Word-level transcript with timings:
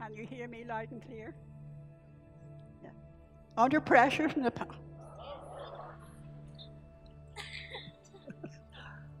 Can 0.00 0.14
you 0.14 0.26
hear 0.26 0.48
me 0.48 0.64
loud 0.66 0.90
and 0.92 1.04
clear? 1.06 1.34
Yeah. 2.82 2.88
Under 3.58 3.82
pressure 3.82 4.30
from 4.30 4.44
the. 4.44 4.52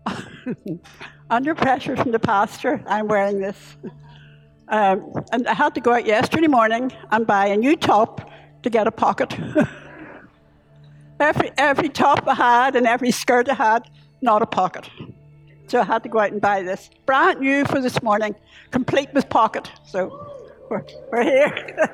Under 1.30 1.54
pressure 1.54 1.96
from 1.96 2.12
the 2.12 2.18
pastor, 2.18 2.82
I'm 2.86 3.08
wearing 3.08 3.40
this. 3.40 3.76
Um, 4.68 5.12
and 5.32 5.46
I 5.46 5.52
had 5.52 5.74
to 5.74 5.82
go 5.82 5.92
out 5.92 6.06
yesterday 6.06 6.46
morning 6.46 6.90
and 7.10 7.26
buy 7.26 7.48
a 7.48 7.58
new 7.58 7.76
top 7.76 8.30
to 8.62 8.70
get 8.70 8.86
a 8.86 8.90
pocket. 8.90 9.36
every, 11.20 11.50
every 11.58 11.90
top 11.90 12.26
I 12.26 12.34
had 12.34 12.74
and 12.74 12.86
every 12.86 13.10
skirt 13.10 13.50
I 13.50 13.54
had, 13.54 13.90
not 14.22 14.40
a 14.40 14.46
pocket. 14.46 14.88
So 15.66 15.80
I 15.80 15.84
had 15.84 16.02
to 16.04 16.08
go 16.08 16.20
out 16.20 16.32
and 16.32 16.40
buy 16.40 16.62
this. 16.62 16.88
Brand 17.04 17.40
new 17.40 17.66
for 17.66 17.82
this 17.82 18.02
morning, 18.02 18.34
complete 18.70 19.12
with 19.12 19.28
pocket. 19.28 19.70
So 19.84 20.29
we're, 21.12 21.22
here. 21.24 21.90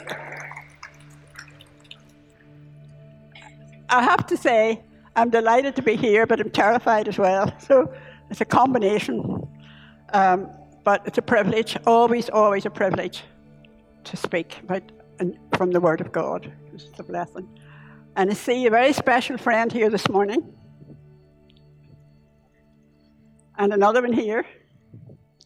I 3.89 4.03
have 4.03 4.27
to 4.27 4.37
say, 4.37 4.83
I'm 5.15 5.31
delighted 5.31 5.77
to 5.77 5.83
be 5.83 5.97
here, 5.97 6.27
but 6.27 6.41
I'm 6.41 6.51
terrified 6.51 7.09
as 7.09 7.19
well. 7.19 7.53
So 7.67 7.93
it's 8.31 8.41
a 8.41 8.45
combination. 8.45 9.49
Um, 10.13 10.51
but 10.85 11.03
it's 11.07 11.17
a 11.17 11.23
privilege, 11.23 11.77
always, 11.87 12.29
always 12.29 12.67
a 12.67 12.71
privilege 12.71 13.25
to 14.05 14.17
speak 14.17 14.59
about, 14.63 14.83
from 15.57 15.71
the 15.71 15.81
Word 15.81 16.01
of 16.01 16.13
God. 16.13 16.53
It's 16.75 16.99
a 16.99 17.03
blessing. 17.03 17.49
And 18.15 18.31
I 18.31 18.35
see 18.35 18.67
a 18.67 18.71
very 18.71 18.93
special 18.93 19.39
friend 19.39 19.73
here 19.73 19.89
this 19.89 20.09
morning. 20.09 20.53
And 23.57 23.73
another 23.73 24.03
one 24.03 24.13
here. 24.13 24.45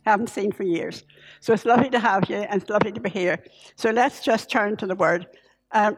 Haven't 0.04 0.30
seen 0.30 0.50
for 0.50 0.64
years. 0.64 1.04
So 1.41 1.55
it's 1.55 1.64
lovely 1.64 1.91
to 1.91 1.98
have 1.98 2.28
you 2.28 2.36
and 2.36 2.60
it's 2.60 2.70
lovely 2.70 2.92
to 2.92 3.00
be 3.00 3.10
here. 3.10 3.42
So 3.77 3.91
let's 3.91 4.22
just 4.22 4.50
turn 4.50 4.77
to 4.77 4.86
the 4.86 4.94
Word. 4.94 5.27
Um, 5.72 5.97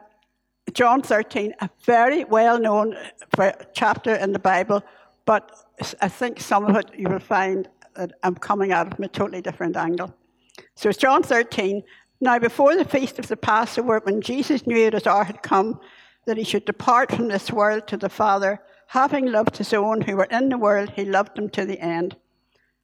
John 0.73 1.03
13, 1.03 1.55
a 1.61 1.69
very 1.85 2.25
well 2.25 2.59
known 2.59 2.97
chapter 3.75 4.15
in 4.15 4.33
the 4.33 4.39
Bible, 4.39 4.83
but 5.27 5.53
I 6.01 6.09
think 6.09 6.41
some 6.41 6.65
of 6.65 6.77
it 6.77 6.91
you 6.97 7.09
will 7.09 7.19
find 7.19 7.69
that 7.97 8.13
I'm 8.23 8.37
coming 8.37 8.73
at 8.73 8.87
it 8.87 8.95
from 8.95 9.05
a 9.05 9.09
totally 9.09 9.43
different 9.43 9.77
angle. 9.77 10.15
So 10.77 10.89
it's 10.89 10.99
John 10.99 11.23
13. 11.23 11.83
Now, 12.21 12.39
before 12.39 12.77
the 12.77 12.85
feast 12.85 13.19
of 13.19 13.27
the 13.27 13.37
Passover, 13.37 14.01
when 14.05 14.21
Jesus 14.21 14.67
knew 14.67 14.85
that 14.85 14.95
his 14.95 15.07
hour 15.07 15.25
had 15.25 15.43
come, 15.43 15.81
that 16.27 16.37
he 16.37 16.45
should 16.45 16.65
depart 16.65 17.11
from 17.11 17.29
this 17.29 17.51
world 17.51 17.89
to 17.89 17.97
the 17.97 18.09
Father, 18.09 18.61
having 18.87 19.27
loved 19.27 19.57
his 19.57 19.73
own 19.75 20.01
who 20.03 20.17
were 20.17 20.29
in 20.31 20.49
the 20.49 20.59
world, 20.59 20.91
he 20.91 21.05
loved 21.05 21.37
them 21.37 21.49
to 21.51 21.65
the 21.67 21.81
end. 21.81 22.17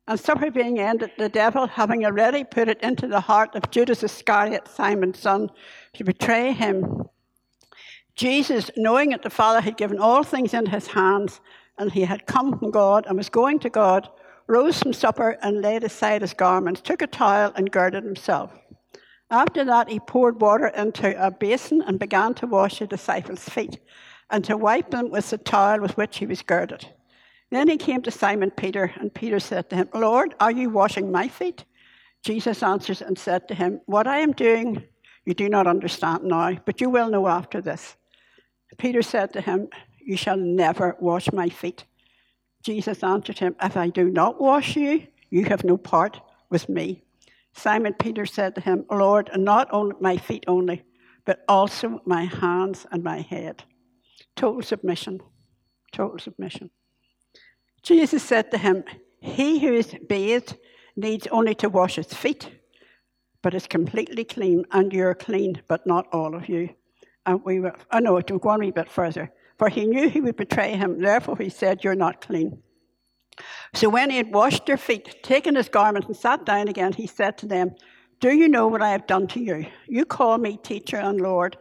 And 0.08 0.18
supper 0.18 0.50
being 0.50 0.78
ended, 0.78 1.10
the 1.18 1.28
devil, 1.28 1.66
having 1.66 2.06
already 2.06 2.42
put 2.42 2.66
it 2.66 2.80
into 2.80 3.06
the 3.06 3.20
heart 3.20 3.54
of 3.54 3.70
Judas 3.70 4.02
Iscariot, 4.02 4.66
Simon's 4.66 5.18
son, 5.18 5.50
to 5.92 6.02
betray 6.02 6.52
him, 6.52 7.04
Jesus, 8.16 8.70
knowing 8.74 9.10
that 9.10 9.22
the 9.22 9.28
Father 9.28 9.60
had 9.60 9.76
given 9.76 9.98
all 9.98 10.22
things 10.22 10.54
into 10.54 10.70
his 10.70 10.86
hands, 10.86 11.40
and 11.76 11.92
he 11.92 12.00
had 12.00 12.26
come 12.26 12.58
from 12.58 12.70
God 12.70 13.04
and 13.06 13.18
was 13.18 13.28
going 13.28 13.58
to 13.58 13.68
God, 13.68 14.08
rose 14.46 14.82
from 14.82 14.94
supper 14.94 15.36
and 15.42 15.60
laid 15.60 15.84
aside 15.84 16.22
his 16.22 16.32
garments, 16.32 16.80
took 16.80 17.02
a 17.02 17.06
towel 17.06 17.52
and 17.54 17.70
girded 17.70 18.02
himself. 18.02 18.50
After 19.30 19.62
that, 19.66 19.90
he 19.90 20.00
poured 20.00 20.40
water 20.40 20.68
into 20.68 21.22
a 21.22 21.30
basin 21.30 21.82
and 21.82 21.98
began 21.98 22.32
to 22.36 22.46
wash 22.46 22.78
the 22.78 22.86
disciples' 22.86 23.46
feet 23.46 23.78
and 24.30 24.42
to 24.46 24.56
wipe 24.56 24.90
them 24.90 25.10
with 25.10 25.28
the 25.28 25.36
towel 25.36 25.80
with 25.80 25.98
which 25.98 26.16
he 26.16 26.24
was 26.24 26.40
girded. 26.40 26.88
Then 27.50 27.68
he 27.68 27.76
came 27.76 28.02
to 28.02 28.10
Simon 28.10 28.50
Peter, 28.50 28.92
and 29.00 29.12
Peter 29.12 29.40
said 29.40 29.70
to 29.70 29.76
him, 29.76 29.88
Lord, 29.94 30.34
are 30.38 30.50
you 30.50 30.70
washing 30.70 31.10
my 31.10 31.28
feet? 31.28 31.64
Jesus 32.22 32.62
answered 32.62 33.00
and 33.02 33.18
said 33.18 33.48
to 33.48 33.54
him, 33.54 33.80
What 33.86 34.06
I 34.06 34.18
am 34.18 34.32
doing 34.32 34.84
you 35.24 35.34
do 35.34 35.48
not 35.48 35.66
understand 35.66 36.24
now, 36.24 36.56
but 36.64 36.80
you 36.80 36.90
will 36.90 37.10
know 37.10 37.26
after 37.28 37.60
this. 37.60 37.96
Peter 38.76 39.02
said 39.02 39.32
to 39.32 39.40
him, 39.40 39.68
You 40.00 40.16
shall 40.16 40.36
never 40.36 40.96
wash 41.00 41.30
my 41.32 41.48
feet. 41.48 41.84
Jesus 42.62 43.02
answered 43.02 43.38
him, 43.38 43.56
If 43.62 43.76
I 43.76 43.88
do 43.88 44.10
not 44.10 44.40
wash 44.40 44.76
you, 44.76 45.06
you 45.30 45.44
have 45.44 45.64
no 45.64 45.76
part 45.76 46.20
with 46.50 46.68
me. 46.68 47.02
Simon 47.52 47.94
Peter 47.94 48.24
said 48.24 48.54
to 48.54 48.60
him, 48.60 48.84
Lord, 48.90 49.30
not 49.36 49.68
only 49.70 49.96
my 50.00 50.16
feet 50.16 50.44
only, 50.46 50.82
but 51.24 51.44
also 51.48 52.00
my 52.04 52.24
hands 52.24 52.86
and 52.90 53.02
my 53.02 53.20
head. 53.20 53.64
Total 54.36 54.62
submission. 54.62 55.20
Total 55.92 56.18
submission. 56.18 56.70
Jesus 57.82 58.22
said 58.22 58.50
to 58.50 58.58
him, 58.58 58.84
He 59.20 59.60
who 59.60 59.72
is 59.72 59.94
bathed 60.08 60.56
needs 60.96 61.26
only 61.28 61.54
to 61.56 61.68
wash 61.68 61.96
his 61.96 62.12
feet, 62.12 62.50
but 63.42 63.54
is 63.54 63.66
completely 63.66 64.24
clean, 64.24 64.64
and 64.72 64.92
you're 64.92 65.14
clean, 65.14 65.62
but 65.68 65.86
not 65.86 66.06
all 66.12 66.34
of 66.34 66.48
you. 66.48 66.70
And 67.26 67.44
we 67.44 67.60
were, 67.60 67.74
oh 67.92 67.98
no, 67.98 68.20
to 68.20 68.38
go 68.38 68.48
on 68.48 68.62
a 68.62 68.70
bit 68.70 68.90
further. 68.90 69.30
For 69.58 69.68
he 69.68 69.86
knew 69.86 70.08
he 70.08 70.20
would 70.20 70.36
betray 70.36 70.76
him, 70.76 71.00
therefore 71.00 71.36
he 71.36 71.48
said, 71.48 71.82
You're 71.82 71.94
not 71.94 72.20
clean. 72.20 72.62
So 73.74 73.88
when 73.88 74.10
he 74.10 74.16
had 74.16 74.32
washed 74.32 74.66
their 74.66 74.76
feet, 74.76 75.22
taken 75.22 75.54
his 75.54 75.68
garments, 75.68 76.08
and 76.08 76.16
sat 76.16 76.44
down 76.44 76.68
again, 76.68 76.92
he 76.92 77.06
said 77.06 77.38
to 77.38 77.46
them, 77.46 77.74
Do 78.20 78.34
you 78.34 78.48
know 78.48 78.66
what 78.66 78.82
I 78.82 78.90
have 78.90 79.06
done 79.06 79.26
to 79.28 79.40
you? 79.40 79.66
You 79.86 80.04
call 80.04 80.38
me 80.38 80.58
teacher 80.62 80.96
and 80.96 81.20
Lord, 81.20 81.56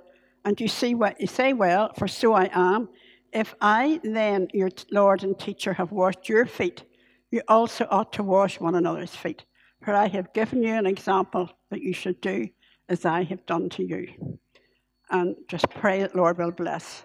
and 0.45 0.59
you 0.59 0.67
see 0.67 0.95
what 0.95 1.19
you 1.19 1.27
say 1.27 1.53
well, 1.53 1.91
for 1.97 2.07
so 2.07 2.33
I 2.33 2.49
am. 2.53 2.89
If 3.37 3.53
I 3.61 3.99
then, 4.03 4.47
your 4.51 4.71
Lord 4.91 5.23
and 5.23 5.37
teacher, 5.37 5.71
have 5.73 5.91
washed 5.91 6.27
your 6.27 6.47
feet, 6.47 6.85
you 7.29 7.43
also 7.47 7.85
ought 7.91 8.11
to 8.13 8.23
wash 8.23 8.59
one 8.59 8.73
another's 8.73 9.15
feet. 9.15 9.45
For 9.83 9.93
I 9.93 10.07
have 10.07 10.33
given 10.33 10.63
you 10.63 10.73
an 10.73 10.87
example 10.87 11.47
that 11.69 11.83
you 11.83 11.93
should 11.93 12.19
do 12.19 12.47
as 12.89 13.05
I 13.05 13.21
have 13.25 13.45
done 13.45 13.69
to 13.69 13.83
you. 13.83 14.39
And 15.11 15.35
just 15.47 15.69
pray 15.69 16.01
that 16.01 16.15
Lord 16.15 16.39
will 16.39 16.49
bless 16.49 17.03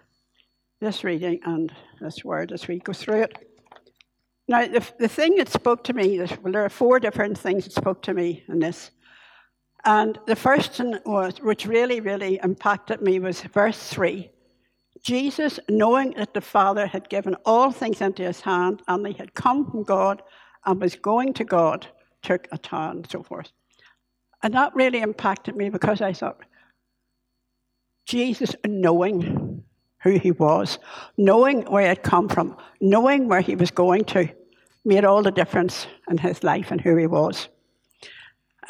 this 0.81 1.05
reading 1.05 1.39
and 1.45 1.71
this 2.01 2.25
word 2.25 2.51
as 2.51 2.67
we 2.67 2.79
go 2.79 2.95
through 2.95 3.25
it. 3.25 3.51
Now, 4.49 4.67
the, 4.67 4.83
the 4.99 5.09
thing 5.09 5.37
that 5.37 5.51
spoke 5.51 5.85
to 5.85 5.93
me, 5.93 6.19
well, 6.19 6.51
there 6.51 6.65
are 6.65 6.71
four 6.71 6.99
different 6.99 7.37
things 7.37 7.65
that 7.65 7.75
spoke 7.75 8.01
to 8.05 8.15
me 8.15 8.43
in 8.49 8.59
this. 8.59 8.91
And 9.85 10.19
the 10.27 10.37
first 10.37 10.79
one 10.79 10.99
was, 11.05 11.43
which 11.43 11.67
really, 11.67 12.01
really 12.01 12.41
impacted 12.43 13.03
me, 13.03 13.19
was 13.19 13.43
verse 13.43 13.91
3. 13.91 14.32
Jesus, 15.03 15.59
knowing 15.69 16.15
that 16.17 16.35
the 16.35 16.41
Father 16.41 16.87
had 16.87 17.09
given 17.09 17.35
all 17.45 17.73
things 17.73 18.01
into 18.01 18.23
his 18.23 18.41
hand 18.41 18.83
and 18.87 19.07
he 19.07 19.13
had 19.15 19.35
come 19.35 19.69
from 19.69 19.83
God 19.83 20.23
and 20.65 20.81
was 20.81 20.95
going 20.95 21.33
to 21.35 21.45
God, 21.45 21.87
took 22.23 22.47
a 22.53 22.59
towel 22.59 22.93
and 22.93 23.11
so 23.11 23.23
forth. 23.23 23.51
And 24.43 24.55
that 24.55 24.75
really 24.75 25.01
impacted 25.01 25.57
me 25.57 25.71
because 25.71 26.01
I 26.01 26.13
thought, 26.13 26.41
Jesus 28.07 28.55
knowing 28.67 29.63
who 30.03 30.19
he 30.19 30.33
was, 30.33 30.79
knowing 31.17 31.63
where 31.63 31.83
he 31.83 31.89
had 31.89 32.03
come 32.03 32.29
from, 32.29 32.57
knowing 32.81 33.29
where 33.29 33.41
he 33.41 33.55
was 33.55 33.71
going 33.71 34.05
to, 34.07 34.29
made 34.85 35.05
all 35.05 35.23
the 35.23 35.31
difference 35.31 35.87
in 36.11 36.19
his 36.19 36.43
life 36.43 36.71
and 36.71 36.81
who 36.81 36.97
he 36.97 37.07
was. 37.07 37.49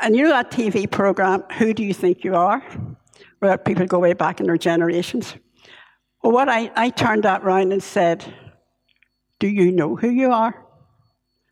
And 0.01 0.17
you 0.17 0.25
know 0.25 0.31
that 0.31 0.51
TV 0.51 0.91
program, 0.91 1.43
Who 1.59 1.73
Do 1.73 1.83
You 1.83 1.95
Think 1.95 2.25
You 2.25 2.35
Are? 2.35 2.63
Where 3.39 3.59
people 3.59 3.87
go 3.87 3.99
way 3.99 4.13
back 4.13 4.41
in 4.41 4.47
their 4.47 4.57
generations. 4.57 5.35
Well, 6.23 6.33
what 6.33 6.49
I, 6.49 6.71
I 6.77 6.91
turned 6.91 7.25
that 7.25 7.43
round 7.43 7.73
and 7.73 7.83
said, 7.83 8.25
Do 9.41 9.49
you 9.49 9.73
know 9.73 9.97
who 9.97 10.09
you 10.09 10.31
are? 10.31 10.55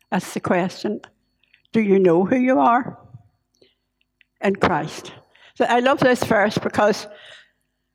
That's 0.09 0.33
the 0.33 0.39
question. 0.39 1.01
Do 1.73 1.81
you 1.81 1.99
know 1.99 2.25
who 2.25 2.37
you 2.37 2.59
are? 2.59 2.97
In 4.41 4.55
Christ. 4.55 5.13
So 5.55 5.65
I 5.65 5.79
love 5.79 5.99
this 5.99 6.23
verse 6.23 6.57
because 6.57 7.05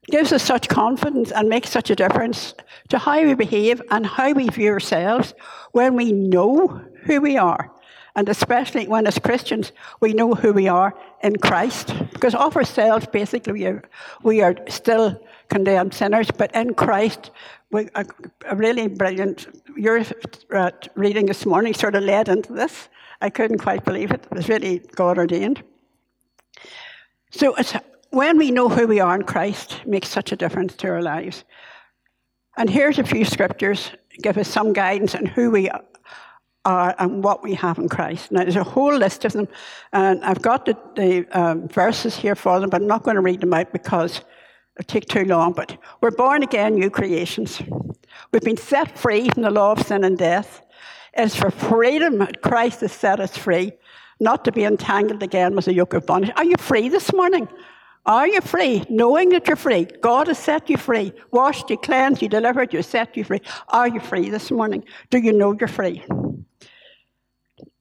it 0.06 0.12
gives 0.12 0.32
us 0.32 0.42
such 0.42 0.68
confidence 0.68 1.32
and 1.32 1.48
makes 1.48 1.70
such 1.70 1.90
a 1.90 1.96
difference 1.96 2.54
to 2.90 2.98
how 2.98 3.22
we 3.22 3.34
behave 3.34 3.82
and 3.90 4.06
how 4.06 4.32
we 4.32 4.48
view 4.48 4.70
ourselves 4.70 5.34
when 5.72 5.94
we 5.94 6.12
know 6.12 6.68
who 7.04 7.20
we 7.20 7.36
are. 7.36 7.72
And 8.14 8.28
especially 8.28 8.86
when, 8.86 9.06
as 9.06 9.18
Christians, 9.18 9.72
we 10.00 10.14
know 10.14 10.34
who 10.34 10.52
we 10.52 10.68
are 10.68 10.94
in 11.22 11.36
Christ. 11.36 11.92
Because 12.12 12.34
of 12.34 12.56
ourselves, 12.56 13.06
basically, 13.06 13.52
we 13.52 13.66
are, 13.66 13.82
we 14.22 14.40
are 14.40 14.54
still 14.68 15.20
condemned 15.48 15.94
sinners, 15.94 16.30
but 16.30 16.54
in 16.54 16.74
Christ, 16.74 17.30
we, 17.70 17.88
a, 17.94 18.04
a 18.46 18.56
really 18.56 18.88
brilliant, 18.88 19.46
your 19.76 20.02
uh, 20.54 20.70
reading 20.94 21.26
this 21.26 21.46
morning 21.46 21.74
sort 21.74 21.94
of 21.94 22.02
led 22.02 22.28
into 22.28 22.52
this. 22.52 22.88
I 23.20 23.30
couldn't 23.30 23.58
quite 23.58 23.84
believe 23.84 24.10
it. 24.10 24.24
It 24.24 24.34
was 24.34 24.48
really 24.48 24.78
God 24.94 25.18
ordained. 25.18 25.62
So 27.30 27.56
when 28.10 28.38
we 28.38 28.50
know 28.50 28.68
who 28.68 28.86
we 28.86 29.00
are 29.00 29.14
in 29.14 29.24
Christ, 29.24 29.80
makes 29.86 30.08
such 30.08 30.32
a 30.32 30.36
difference 30.36 30.74
to 30.76 30.88
our 30.88 31.02
lives. 31.02 31.44
And 32.56 32.70
here's 32.70 32.98
a 32.98 33.04
few 33.04 33.24
scriptures 33.24 33.90
give 34.22 34.38
us 34.38 34.48
some 34.48 34.72
guidance 34.72 35.14
on 35.14 35.26
who 35.26 35.50
we 35.50 35.70
are 36.64 36.94
and 36.98 37.22
what 37.22 37.42
we 37.42 37.54
have 37.54 37.78
in 37.78 37.88
Christ. 37.88 38.32
Now, 38.32 38.42
there's 38.42 38.56
a 38.56 38.64
whole 38.64 38.96
list 38.96 39.24
of 39.24 39.32
them, 39.32 39.48
and 39.92 40.24
I've 40.24 40.40
got 40.40 40.64
the, 40.64 40.76
the 40.94 41.26
um, 41.38 41.68
verses 41.68 42.16
here 42.16 42.34
for 42.34 42.58
them, 42.58 42.70
but 42.70 42.80
I'm 42.80 42.86
not 42.86 43.02
going 43.02 43.16
to 43.16 43.20
read 43.20 43.40
them 43.40 43.54
out 43.54 43.72
because 43.72 44.22
it'll 44.78 44.86
take 44.86 45.06
too 45.06 45.24
long. 45.24 45.52
But 45.52 45.76
we're 46.00 46.10
born 46.10 46.42
again, 46.42 46.74
new 46.74 46.90
creations. 46.90 47.60
We've 48.32 48.42
been 48.42 48.56
set 48.56 48.98
free 48.98 49.28
from 49.30 49.42
the 49.42 49.50
law 49.50 49.72
of 49.72 49.86
sin 49.86 50.04
and 50.04 50.16
death. 50.16 50.62
It's 51.14 51.34
for 51.34 51.50
freedom 51.50 52.18
that 52.18 52.42
Christ 52.42 52.80
has 52.80 52.92
set 52.92 53.20
us 53.20 53.36
free. 53.36 53.72
not 54.20 54.44
to 54.44 54.52
be 54.52 54.64
entangled 54.64 55.22
again 55.22 55.54
with 55.54 55.68
a 55.68 55.74
yoke 55.74 55.94
of 55.94 56.06
bondage. 56.06 56.32
Are 56.36 56.44
you 56.44 56.56
free 56.58 56.88
this 56.88 57.12
morning? 57.12 57.48
Are 58.06 58.26
you 58.26 58.40
free? 58.40 58.84
Knowing 58.88 59.30
that 59.30 59.46
you're 59.46 59.56
free. 59.56 59.86
God 60.00 60.28
has 60.28 60.38
set 60.38 60.70
you 60.70 60.76
free. 60.76 61.12
Washed 61.32 61.70
you, 61.70 61.76
cleansed 61.76 62.22
you, 62.22 62.28
delivered 62.28 62.72
you, 62.72 62.82
set 62.82 63.16
you 63.16 63.24
free. 63.24 63.40
Are 63.68 63.88
you 63.88 64.00
free 64.00 64.30
this 64.30 64.50
morning? 64.50 64.84
Do 65.10 65.18
you 65.18 65.32
know 65.32 65.56
you're 65.58 65.68
free? 65.68 66.04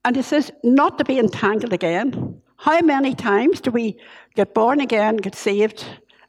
And 0.04 0.16
he 0.16 0.22
says, 0.22 0.52
not 0.64 0.98
to 0.98 1.06
be 1.06 1.20
entangled 1.20 1.74
again. 1.74 2.42
How 2.58 2.80
many 2.82 3.14
times 3.14 3.62
do 3.62 3.72
we 3.72 3.98
get 4.36 4.54
born 4.54 4.80
again, 4.80 5.18
get 5.18 5.36
saved, 5.36 5.86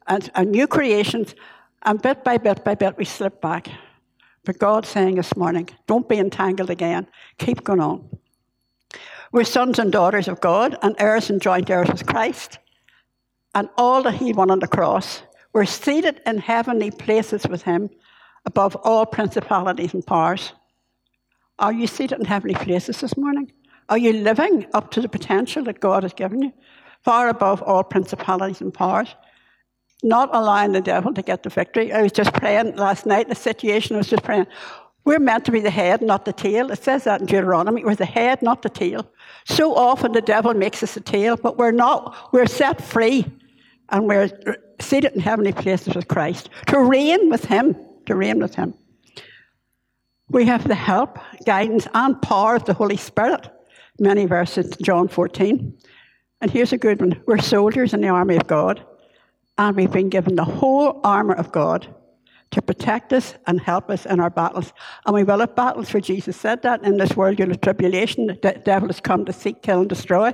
and, 0.09 0.31
and 0.35 0.51
new 0.51 0.67
creations, 0.67 1.35
and 1.83 2.01
bit 2.01 2.25
by 2.25 2.39
bit 2.39 2.65
by 2.65 2.75
bit 2.75 2.97
we 2.97 3.05
slip 3.05 3.41
back? 3.41 3.69
But 4.45 4.59
God's 4.59 4.89
saying 4.89 5.17
this 5.17 5.37
morning, 5.37 5.69
don't 5.87 6.09
be 6.09 6.19
entangled 6.19 6.71
again. 6.71 7.07
Keep 7.39 7.65
going 7.65 7.81
on. 7.81 8.09
We're 9.33 9.45
sons 9.45 9.79
and 9.79 9.91
daughters 9.91 10.29
of 10.29 10.41
God, 10.41 10.79
and 10.83 10.95
heirs 10.99 11.31
and 11.31 11.43
joint 11.43 11.69
heirs 11.69 11.89
with 11.89 12.07
Christ 12.07 12.59
and 13.57 13.71
all 13.79 14.03
that 14.03 14.15
he 14.15 14.35
won 14.35 14.51
on 14.51 14.59
the 14.59 14.69
cross. 14.69 15.23
We're 15.55 15.65
seated 15.65 16.21
in 16.27 16.37
heavenly 16.37 16.91
places 16.91 17.47
with 17.49 17.63
him 17.63 17.89
above 18.45 18.77
all 18.77 19.07
principalities 19.07 19.95
and 19.95 20.07
powers. 20.07 20.53
Are 21.59 21.73
you 21.73 21.87
seated 21.87 22.19
in 22.19 22.27
heavenly 22.27 22.55
places 22.55 23.01
this 23.01 23.17
morning? 23.17 23.51
Are 23.89 23.97
you 23.97 24.13
living 24.13 24.67
up 24.75 24.91
to 24.91 25.01
the 25.01 25.09
potential 25.09 25.65
that 25.65 25.81
God 25.81 26.03
has 26.03 26.13
given 26.13 26.43
you? 26.43 26.53
Far 27.03 27.31
above 27.31 27.63
all 27.63 27.83
principalities 27.83 28.61
and 28.61 28.75
powers. 28.75 29.15
Not 30.07 30.31
allowing 30.33 30.73
the 30.73 30.81
devil 30.81 31.13
to 31.13 31.21
get 31.21 31.43
the 31.43 31.51
victory. 31.51 31.93
I 31.93 32.01
was 32.03 32.13
just 32.13 32.33
praying 32.33 32.77
last 32.77 33.07
night, 33.07 33.29
the 33.29 33.35
situation 33.35 33.97
was 33.97 34.07
just 34.07 34.23
praying. 34.23 34.47
We're 35.05 35.19
meant 35.19 35.45
to 35.47 35.53
be 35.53 35.61
the 35.61 35.71
head, 35.71 36.01
not 36.01 36.25
the 36.25 36.33
tail. 36.33 36.71
It 36.71 36.83
says 36.83 37.05
that 37.05 37.21
in 37.21 37.27
Deuteronomy. 37.27 37.85
We're 37.85 37.97
the 37.97 38.05
head, 38.05 38.41
not 38.41 38.63
the 38.63 38.69
tail. 38.69 39.11
So 39.45 39.75
often 39.75 40.13
the 40.13 40.21
devil 40.21 40.55
makes 40.55 40.83
us 40.83 40.97
a 40.97 41.01
tail, 41.01 41.37
but 41.37 41.59
we're 41.59 41.73
not. 41.73 42.33
We're 42.33 42.47
set 42.47 42.81
free 42.81 43.27
and 43.89 44.07
we're 44.07 44.31
seated 44.81 45.13
in 45.13 45.21
heavenly 45.21 45.53
places 45.53 45.95
with 45.95 46.09
Christ 46.09 46.51
to 46.69 46.81
reign 46.81 47.31
with 47.31 47.45
Him, 47.45 47.77
to 48.07 48.15
reign 48.15 48.39
with 48.41 48.55
Him. 48.55 48.75
We 50.29 50.45
have 50.47 50.67
the 50.67 50.75
help, 50.75 51.19
guidance, 51.45 51.87
and 51.95 52.21
power 52.23 52.57
of 52.57 52.65
the 52.65 52.75
Holy 52.75 52.97
Spirit. 52.97 53.49
Many 53.99 54.27
verses, 54.27 54.77
in 54.77 54.85
John 54.85 55.09
14. 55.09 55.77
And 56.41 56.51
here's 56.51 56.73
a 56.73 56.79
good 56.79 57.01
one 57.01 57.21
we're 57.27 57.39
soldiers 57.39 57.95
in 57.95 58.01
the 58.01 58.09
army 58.09 58.37
of 58.37 58.47
God, 58.47 58.85
and 59.59 59.77
we've 59.77 59.91
been 59.91 60.09
given 60.09 60.37
the 60.37 60.45
whole 60.45 61.01
armour 61.05 61.35
of 61.35 61.53
God 61.53 61.95
to 62.53 62.63
protect 62.63 63.13
us 63.13 63.35
and 63.47 63.61
help 63.61 63.91
us 63.91 64.07
in 64.07 64.21
our 64.21 64.31
battles. 64.31 64.73
And 65.05 65.15
we 65.15 65.25
will 65.25 65.41
have 65.41 65.57
battles, 65.57 65.91
for 65.91 66.01
Jesus 66.01 66.37
said 66.37 66.63
that 66.63 66.85
in 66.85 66.97
this 66.97 67.17
world, 67.17 67.39
you'll 67.39 67.49
have 67.49 67.61
tribulation. 67.61 68.27
The 68.27 68.63
devil 68.65 68.89
has 68.89 69.01
come 69.01 69.25
to 69.25 69.33
seek, 69.33 69.63
kill, 69.63 69.81
and 69.81 69.89
destroy. 69.89 70.33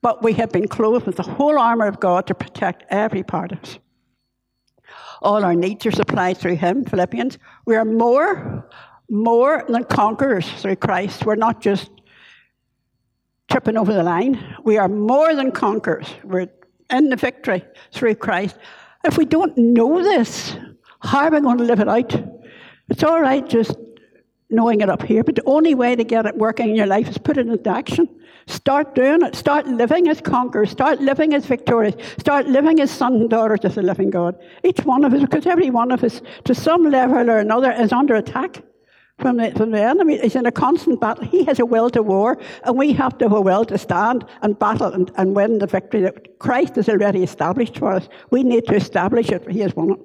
But 0.00 0.22
we 0.22 0.34
have 0.34 0.52
been 0.52 0.68
clothed 0.68 1.06
with 1.06 1.16
the 1.16 1.22
whole 1.22 1.58
armour 1.58 1.86
of 1.86 2.00
God 2.00 2.26
to 2.28 2.34
protect 2.34 2.84
every 2.88 3.22
part 3.22 3.52
of 3.52 3.60
us. 3.60 3.78
All 5.22 5.44
our 5.44 5.54
needs 5.54 5.86
are 5.86 5.92
supplied 5.92 6.38
through 6.38 6.56
Him, 6.56 6.84
Philippians. 6.84 7.38
We 7.66 7.76
are 7.76 7.84
more, 7.84 8.68
more 9.08 9.64
than 9.68 9.84
conquerors 9.84 10.48
through 10.60 10.76
Christ. 10.76 11.24
We're 11.24 11.36
not 11.36 11.60
just 11.60 11.90
tripping 13.50 13.76
over 13.76 13.92
the 13.92 14.02
line. 14.02 14.56
We 14.64 14.78
are 14.78 14.88
more 14.88 15.34
than 15.34 15.52
conquerors. 15.52 16.08
We're 16.22 16.48
in 16.94 17.10
the 17.10 17.16
victory 17.16 17.64
through 17.92 18.14
Christ. 18.14 18.56
If 19.04 19.18
we 19.18 19.24
don't 19.24 19.56
know 19.58 20.02
this, 20.02 20.56
how 21.00 21.24
are 21.24 21.30
we 21.30 21.40
going 21.40 21.58
to 21.58 21.64
live 21.64 21.80
it 21.80 21.88
out? 21.88 22.14
It's 22.88 23.02
all 23.02 23.20
right 23.20 23.46
just 23.46 23.76
knowing 24.50 24.80
it 24.80 24.88
up 24.88 25.02
here, 25.02 25.24
but 25.24 25.34
the 25.34 25.44
only 25.46 25.74
way 25.74 25.96
to 25.96 26.04
get 26.04 26.26
it 26.26 26.36
working 26.36 26.70
in 26.70 26.76
your 26.76 26.86
life 26.86 27.08
is 27.08 27.18
put 27.18 27.36
it 27.36 27.46
into 27.46 27.70
action. 27.70 28.08
Start 28.46 28.94
doing 28.94 29.22
it. 29.22 29.34
Start 29.34 29.66
living 29.66 30.08
as 30.08 30.20
conquerors. 30.20 30.70
Start 30.70 31.00
living 31.00 31.32
as 31.34 31.46
victorious. 31.46 31.94
Start 32.18 32.46
living 32.46 32.78
as 32.80 32.90
sons 32.90 33.20
and 33.22 33.30
daughters 33.30 33.64
of 33.64 33.74
the 33.74 33.82
living 33.82 34.10
God. 34.10 34.36
Each 34.62 34.80
one 34.84 35.04
of 35.04 35.14
us, 35.14 35.22
because 35.22 35.46
every 35.46 35.70
one 35.70 35.90
of 35.90 36.04
us, 36.04 36.20
to 36.44 36.54
some 36.54 36.84
level 36.90 37.30
or 37.30 37.38
another, 37.38 37.72
is 37.72 37.92
under 37.92 38.14
attack 38.14 38.62
from 39.18 39.36
the, 39.36 39.52
from 39.52 39.70
the 39.70 39.80
enemy. 39.80 40.18
He's 40.18 40.36
in 40.36 40.46
a 40.46 40.52
constant 40.52 41.00
battle. 41.00 41.24
He 41.24 41.44
has 41.44 41.58
a 41.60 41.66
will 41.66 41.90
to 41.90 42.02
war, 42.02 42.38
and 42.64 42.76
we 42.76 42.92
have 42.92 43.16
to 43.18 43.26
have 43.26 43.32
a 43.32 43.40
will 43.40 43.64
to 43.66 43.78
stand 43.78 44.24
and 44.42 44.58
battle 44.58 44.92
and, 44.92 45.10
and 45.16 45.34
win 45.34 45.58
the 45.58 45.66
victory 45.66 46.02
that 46.02 46.38
Christ 46.38 46.76
has 46.76 46.88
already 46.88 47.22
established 47.22 47.78
for 47.78 47.92
us. 47.92 48.08
We 48.30 48.42
need 48.42 48.66
to 48.66 48.74
establish 48.74 49.30
it. 49.30 49.48
He 49.50 49.60
has 49.60 49.74
won 49.74 49.92
it. 49.92 49.98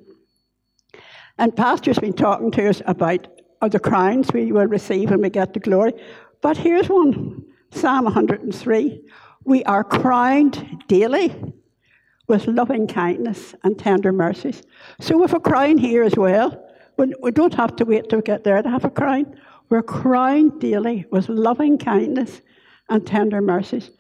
And 1.38 1.56
Pastor's 1.56 2.00
been 2.00 2.14
talking 2.14 2.52
to 2.52 2.70
us 2.70 2.82
about 2.86 3.28
the 3.62 3.80
crowns 3.80 4.32
we 4.34 4.52
will 4.52 4.68
receive 4.68 5.10
when 5.10 5.22
we 5.22 5.30
get 5.30 5.54
to 5.54 5.60
glory. 5.60 5.94
But 6.42 6.58
here's 6.58 6.90
one 6.90 7.46
Psalm 7.72 8.06
103 8.06 9.02
We 9.44 9.64
are 9.64 9.84
crowned 9.84 10.84
daily 10.88 11.36
with 12.28 12.46
loving 12.48 12.88
kindness 12.88 13.56
and 13.64 13.78
tender 13.78 14.12
mercies. 14.12 14.62
So, 15.00 15.18
with 15.18 15.34
a 15.34 15.40
crown 15.40 15.78
here 15.78 16.04
as 16.04 16.16
well, 16.16 16.69
we 17.22 17.32
don't 17.32 17.54
have 17.54 17.76
to 17.78 17.86
wait 17.86 18.10
to 18.10 18.22
get 18.22 18.44
there 18.44 18.62
to 18.62 18.70
have 18.70 18.86
a 18.86 18.90
crown. 18.90 19.36
We're 19.70 19.84
crowned 19.84 20.60
daily 20.60 21.06
with 21.12 21.30
loving 21.30 21.78
kindness 21.78 22.42
and 22.90 23.06
tender 23.06 23.42
mercies. 23.42 23.92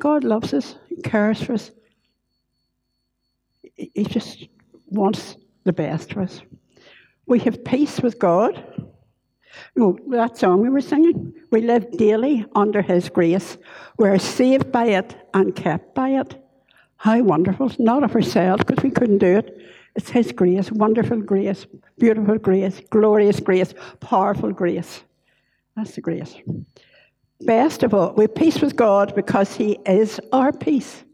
God 0.00 0.24
loves 0.24 0.52
us, 0.54 0.76
cares 1.04 1.42
for 1.42 1.54
us. 1.54 1.70
He 3.74 4.04
just 4.04 4.48
wants 4.86 5.36
the 5.64 5.72
best 5.72 6.12
for 6.12 6.22
us. 6.22 6.42
We 7.26 7.38
have 7.40 7.64
peace 7.64 8.00
with 8.00 8.18
God 8.18 8.62
no, 9.76 9.98
that 10.08 10.36
song 10.36 10.60
we 10.60 10.68
were 10.68 10.80
singing. 10.80 11.34
We 11.50 11.62
live 11.62 11.90
daily 11.92 12.44
under 12.54 12.82
His 12.82 13.08
grace. 13.08 13.56
We're 13.98 14.18
saved 14.18 14.72
by 14.72 14.86
it 14.86 15.14
and 15.34 15.54
kept 15.54 15.94
by 15.94 16.10
it. 16.10 16.38
How 16.96 17.20
wonderful. 17.22 17.72
Not 17.78 18.04
of 18.04 18.14
ourselves 18.14 18.64
because 18.64 18.82
we 18.82 18.90
couldn't 18.90 19.18
do 19.18 19.38
it. 19.38 19.58
It's 19.94 20.10
His 20.10 20.32
grace, 20.32 20.70
wonderful 20.72 21.20
grace, 21.20 21.66
beautiful 21.98 22.38
grace, 22.38 22.80
glorious 22.90 23.40
grace, 23.40 23.74
powerful 24.00 24.52
grace. 24.52 25.02
That's 25.76 25.94
the 25.94 26.00
grace. 26.00 26.36
Best 27.40 27.82
of 27.82 27.92
all, 27.92 28.14
we 28.14 28.26
peace 28.26 28.60
with 28.60 28.76
God 28.76 29.14
because 29.14 29.54
He 29.56 29.78
is 29.86 30.20
our 30.32 30.52
peace 30.52 31.04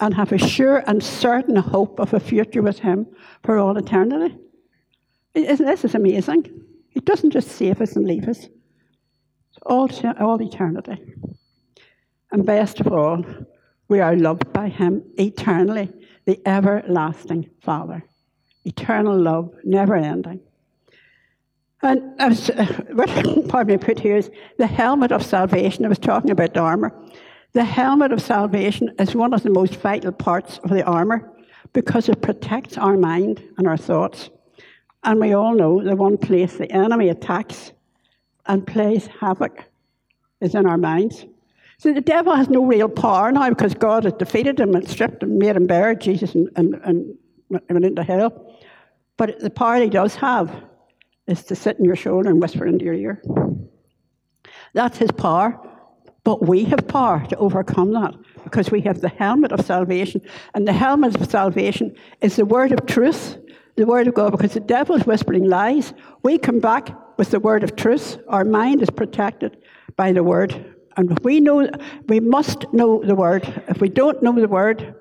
and 0.00 0.14
have 0.14 0.32
a 0.32 0.38
sure 0.38 0.82
and 0.86 1.02
certain 1.02 1.56
hope 1.56 1.98
of 2.00 2.12
a 2.12 2.20
future 2.20 2.62
with 2.62 2.78
Him 2.78 3.06
for 3.44 3.58
all 3.58 3.76
eternity. 3.76 4.36
Isn't 5.34 5.66
this 5.66 5.84
is 5.84 5.94
amazing? 5.94 6.62
He 6.90 7.00
doesn't 7.00 7.30
just 7.30 7.48
save 7.48 7.80
us 7.80 7.96
and 7.96 8.06
leave 8.06 8.28
us, 8.28 8.40
it's 8.40 9.58
all, 9.64 9.88
all 10.20 10.42
eternity. 10.42 10.98
And 12.30 12.44
best 12.44 12.80
of 12.80 12.88
all, 12.88 13.24
we 13.88 14.00
are 14.00 14.16
loved 14.16 14.52
by 14.52 14.68
Him 14.68 15.02
eternally, 15.18 15.90
the 16.24 16.40
everlasting 16.46 17.50
Father. 17.62 18.04
Eternal 18.64 19.18
love, 19.18 19.54
never 19.64 19.96
ending. 19.96 20.40
And 21.82 22.14
uh, 22.20 22.32
what 22.92 23.08
pardon 23.48 23.74
me, 23.74 23.78
put 23.78 23.98
here 23.98 24.16
is 24.16 24.30
the 24.58 24.66
helmet 24.66 25.10
of 25.12 25.24
salvation. 25.24 25.84
I 25.84 25.88
was 25.88 25.98
talking 25.98 26.30
about 26.30 26.54
the 26.54 26.60
armour. 26.60 26.92
The 27.54 27.64
helmet 27.64 28.12
of 28.12 28.22
salvation 28.22 28.94
is 28.98 29.14
one 29.14 29.34
of 29.34 29.42
the 29.42 29.50
most 29.50 29.76
vital 29.76 30.12
parts 30.12 30.58
of 30.58 30.70
the 30.70 30.84
armour 30.84 31.30
because 31.72 32.08
it 32.08 32.22
protects 32.22 32.78
our 32.78 32.96
mind 32.96 33.42
and 33.58 33.66
our 33.66 33.76
thoughts. 33.76 34.30
And 35.04 35.20
we 35.20 35.34
all 35.34 35.54
know 35.54 35.82
the 35.82 35.96
one 35.96 36.16
place 36.16 36.56
the 36.56 36.70
enemy 36.70 37.08
attacks 37.08 37.72
and 38.46 38.66
plays 38.66 39.08
havoc 39.20 39.64
is 40.40 40.54
in 40.54 40.66
our 40.66 40.78
minds. 40.78 41.26
So 41.82 41.92
the 41.92 42.00
devil 42.00 42.32
has 42.36 42.48
no 42.48 42.64
real 42.64 42.88
power 42.88 43.32
now 43.32 43.48
because 43.48 43.74
God 43.74 44.04
has 44.04 44.12
defeated 44.12 44.60
him 44.60 44.76
and 44.76 44.88
stripped 44.88 45.20
him, 45.20 45.36
made 45.36 45.56
him 45.56 45.66
bear 45.66 45.96
Jesus 45.96 46.32
and, 46.32 46.48
and, 46.54 46.76
and 46.76 47.18
went 47.50 47.84
into 47.84 48.04
hell. 48.04 48.56
But 49.16 49.40
the 49.40 49.50
power 49.50 49.82
he 49.82 49.88
does 49.88 50.14
have 50.14 50.62
is 51.26 51.42
to 51.46 51.56
sit 51.56 51.80
in 51.80 51.84
your 51.84 51.96
shoulder 51.96 52.30
and 52.30 52.40
whisper 52.40 52.66
into 52.66 52.84
your 52.84 52.94
ear. 52.94 53.20
That's 54.74 54.96
his 54.96 55.10
power. 55.10 55.58
But 56.22 56.46
we 56.46 56.62
have 56.66 56.86
power 56.86 57.26
to 57.26 57.36
overcome 57.38 57.92
that 57.94 58.14
because 58.44 58.70
we 58.70 58.82
have 58.82 59.00
the 59.00 59.08
helmet 59.08 59.50
of 59.50 59.66
salvation. 59.66 60.20
And 60.54 60.68
the 60.68 60.72
helmet 60.72 61.20
of 61.20 61.28
salvation 61.28 61.96
is 62.20 62.36
the 62.36 62.44
word 62.44 62.70
of 62.70 62.86
truth 62.86 63.38
the 63.74 63.86
word 63.86 64.06
of 64.06 64.14
God 64.14 64.32
because 64.32 64.52
the 64.52 64.60
devil 64.60 64.94
is 64.96 65.06
whispering 65.06 65.48
lies. 65.48 65.94
We 66.22 66.38
come 66.38 66.60
back 66.60 66.90
with 67.18 67.30
the 67.30 67.40
word 67.40 67.64
of 67.64 67.74
truth. 67.74 68.18
Our 68.28 68.44
mind 68.44 68.82
is 68.82 68.90
protected 68.90 69.56
by 69.96 70.12
the 70.12 70.22
word. 70.22 70.71
And 70.96 71.18
we 71.20 71.40
know 71.40 71.68
we 72.06 72.20
must 72.20 72.72
know 72.72 73.02
the 73.04 73.14
word. 73.14 73.42
If 73.68 73.80
we 73.80 73.88
don't 73.88 74.22
know 74.22 74.32
the 74.32 74.48
word, 74.48 74.94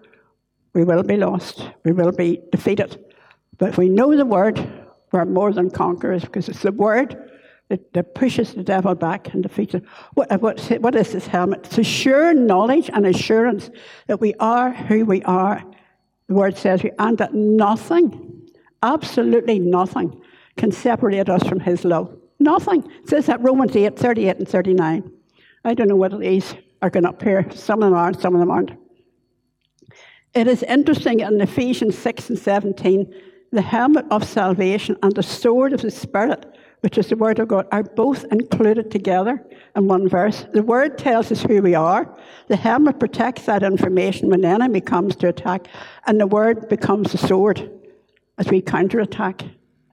we 0.74 0.84
will 0.84 1.04
be 1.04 1.18
lost. 1.18 1.70
We 1.84 1.92
will 1.92 2.12
be 2.12 2.42
defeated. 2.52 3.04
But 3.58 3.70
if 3.70 3.78
we 3.78 3.90
know 3.90 4.16
the 4.16 4.26
word, 4.26 4.58
we're 5.12 5.26
more 5.26 5.52
than 5.52 5.70
conquerors 5.70 6.24
because 6.24 6.50
it's 6.50 6.62
the 6.62 6.72
word 6.72 7.30
that, 7.70 7.94
that 7.94 8.16
pushes 8.16 8.54
the 8.54 8.64
devil 8.64 8.96
back 8.96 9.34
and 9.34 9.44
defeats 9.44 9.74
him. 9.74 9.86
What, 10.14 10.32
uh, 10.32 10.38
what, 10.38 10.60
what 10.80 10.96
is 10.96 11.12
this 11.12 11.28
helmet? 11.28 11.66
It's 11.66 11.78
a 11.78 11.84
sure 11.84 12.34
knowledge 12.34 12.90
and 12.94 13.06
assurance 13.06 13.70
that 14.08 14.22
we 14.22 14.34
are 14.36 14.72
who 14.72 15.06
we 15.06 15.22
are. 15.24 15.64
The 16.28 16.34
word 16.34 16.58
says, 16.58 16.84
we, 16.84 16.92
and 16.98 17.18
that 17.18 17.34
nothing 17.34 18.32
Absolutely 18.84 19.60
nothing 19.60 20.22
can 20.58 20.72
separate 20.72 21.30
us 21.30 21.48
from 21.48 21.60
his 21.60 21.86
love. 21.86 22.18
Nothing. 22.40 22.84
It 23.04 23.10
says 23.10 23.28
that 23.28 23.42
Romans 23.42 23.76
8, 23.76 23.98
38 23.98 24.38
and 24.38 24.48
39. 24.48 25.12
I 25.64 25.74
don't 25.74 25.88
know 25.88 25.96
whether 25.96 26.18
these 26.18 26.56
are 26.82 26.90
going 26.90 27.06
up 27.06 27.22
here. 27.22 27.46
Some 27.52 27.84
of 27.84 27.90
them 27.90 27.98
are, 27.98 28.14
some 28.14 28.34
of 28.34 28.40
them 28.40 28.50
aren't. 28.50 28.72
It 30.34 30.48
is 30.48 30.64
interesting 30.64 31.20
in 31.20 31.40
Ephesians 31.40 31.98
6 31.98 32.30
and 32.30 32.40
17, 32.40 33.14
the 33.52 33.62
helmet 33.62 34.06
of 34.10 34.24
salvation 34.24 34.96
and 35.04 35.14
the 35.14 35.22
sword 35.22 35.74
of 35.74 35.82
the 35.82 35.92
Spirit, 35.92 36.58
which 36.80 36.98
is 36.98 37.08
the 37.08 37.18
Word 37.18 37.38
of 37.40 37.50
God, 37.50 37.68
are 37.72 37.84
both 37.84 38.24
included 38.32 38.90
together 38.90 39.46
in 39.76 39.88
one 39.88 40.08
verse. 40.08 40.46
The 40.54 40.64
Word 40.64 40.98
tells 40.98 41.32
us 41.32 41.44
who 41.44 41.62
we 41.62 41.76
are. 41.76 42.18
The 42.48 42.56
helmet 42.56 43.00
protects 43.00 43.46
that 43.46 43.62
information 43.62 44.30
when 44.30 44.42
the 44.42 44.48
enemy 44.48 44.82
comes 44.82 45.16
to 45.18 45.28
attack, 45.28 45.68
and 46.08 46.20
the 46.20 46.28
Word 46.28 46.70
becomes 46.70 47.12
the 47.12 47.18
sword 47.18 47.70
as 48.38 48.48
we 48.48 48.62
counterattack. 48.62 49.44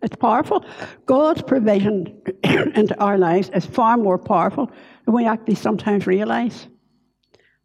It's 0.02 0.16
powerful. 0.16 0.64
God's 1.06 1.42
provision 1.42 2.22
into 2.44 2.96
our 3.00 3.18
lives 3.18 3.50
is 3.52 3.66
far 3.66 3.96
more 3.96 4.18
powerful 4.18 4.70
we 5.12 5.26
actually 5.26 5.54
sometimes 5.54 6.06
realize. 6.06 6.68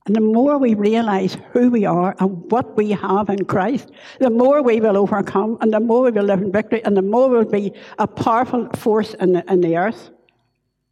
And 0.05 0.15
the 0.15 0.21
more 0.21 0.57
we 0.57 0.73
realize 0.73 1.37
who 1.51 1.69
we 1.69 1.85
are 1.85 2.13
and 2.19 2.51
what 2.51 2.75
we 2.75 2.91
have 2.91 3.29
in 3.29 3.45
Christ, 3.45 3.91
the 4.19 4.29
more 4.29 4.61
we 4.61 4.81
will 4.81 4.97
overcome 4.97 5.57
and 5.61 5.73
the 5.73 5.79
more 5.79 6.03
we 6.03 6.11
will 6.11 6.25
live 6.25 6.41
in 6.41 6.51
victory 6.51 6.83
and 6.83 6.97
the 6.97 7.01
more 7.01 7.29
we'll 7.29 7.45
be 7.45 7.71
a 7.99 8.07
powerful 8.07 8.67
force 8.75 9.13
in 9.15 9.33
the, 9.33 9.51
in 9.51 9.61
the 9.61 9.77
earth 9.77 10.09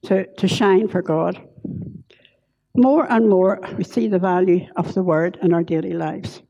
to, 0.04 0.26
to 0.36 0.48
shine 0.48 0.88
for 0.88 1.02
God. 1.02 1.42
More 2.76 3.06
and 3.12 3.30
more 3.30 3.60
we 3.78 3.84
see 3.84 4.08
the 4.08 4.20
value 4.20 4.66
of 4.78 4.94
the 4.94 5.04
word 5.04 5.38
in 5.42 5.54
our 5.54 5.64
daily 5.64 5.94
lives. 5.94 6.42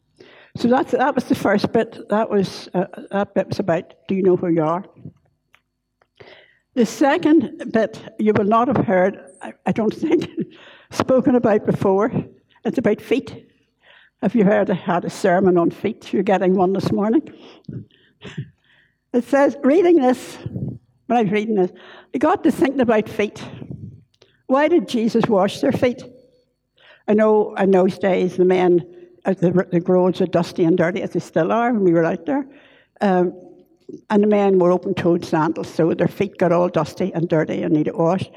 So 0.55 0.67
that's, 0.67 0.91
that 0.91 1.15
was 1.15 1.24
the 1.24 1.36
first 1.36 1.72
bit. 1.72 2.10
That 2.10 2.29
was 2.29 2.70
uh, 2.74 2.86
that 3.10 3.34
bit 3.34 3.48
was 3.48 3.60
about 3.60 3.93
do 4.08 4.15
you 4.15 4.22
know 4.22 4.36
who 4.36 4.50
you 4.50 4.63
are? 4.63 4.86
The 6.75 6.86
second 6.86 7.72
bit 7.72 8.01
you 8.20 8.34
will 8.34 8.46
not 8.46 8.67
have 8.67 8.86
heard, 8.86 9.31
I, 9.41 9.53
I 9.65 9.71
don't 9.71 9.93
think, 9.93 10.29
spoken 10.91 11.36
about 11.36 11.65
before. 11.65 12.12
It's 12.63 12.77
about 12.77 13.01
feet. 13.01 13.48
Have 14.21 14.36
you 14.36 14.43
heard 14.43 14.69
I 14.69 14.75
had 14.75 15.03
a 15.03 15.10
sermon 15.10 15.57
on 15.57 15.71
feet? 15.71 16.13
You're 16.13 16.24
getting 16.24 16.55
one 16.55 16.74
this 16.74 16.91
morning. 16.91 17.33
It 19.13 19.25
says, 19.25 19.57
reading 19.62 19.98
this, 19.98 20.38
when 20.38 21.17
I 21.17 21.24
was 21.24 21.31
reading 21.33 21.55
this, 21.55 21.71
I 22.15 22.17
got 22.17 22.45
to 22.45 22.51
thinking 22.51 22.79
about 22.79 23.10
feet. 23.10 23.43
Why 24.48 24.69
did 24.69 24.88
Jesus 24.88 25.25
wash 25.27 25.60
their 25.60 25.74
feet? 25.74 26.01
I 27.10 27.13
know 27.13 27.53
in 27.55 27.71
those 27.71 28.00
days 28.00 28.38
the 28.38 28.45
men, 28.45 28.86
uh, 29.25 29.33
the, 29.33 29.51
the 29.69 29.81
roads 29.81 30.21
are 30.21 30.27
dusty 30.27 30.63
and 30.63 30.77
dirty, 30.77 31.01
as 31.01 31.12
they 31.12 31.19
still 31.19 31.51
are 31.51 31.74
when 31.74 31.83
we 31.83 31.91
were 31.91 32.05
out 32.05 32.25
there. 32.25 32.48
Um, 33.01 33.33
and 34.10 34.24
the 34.24 34.27
men 34.27 34.60
wore 34.60 34.71
open 34.71 34.93
toed 34.93 35.25
sandals, 35.25 35.74
so 35.74 35.93
their 35.93 36.07
feet 36.07 36.38
got 36.38 36.53
all 36.53 36.69
dusty 36.69 37.13
and 37.13 37.27
dirty 37.27 37.63
and 37.63 37.74
needed 37.74 37.95
washed. 37.95 38.31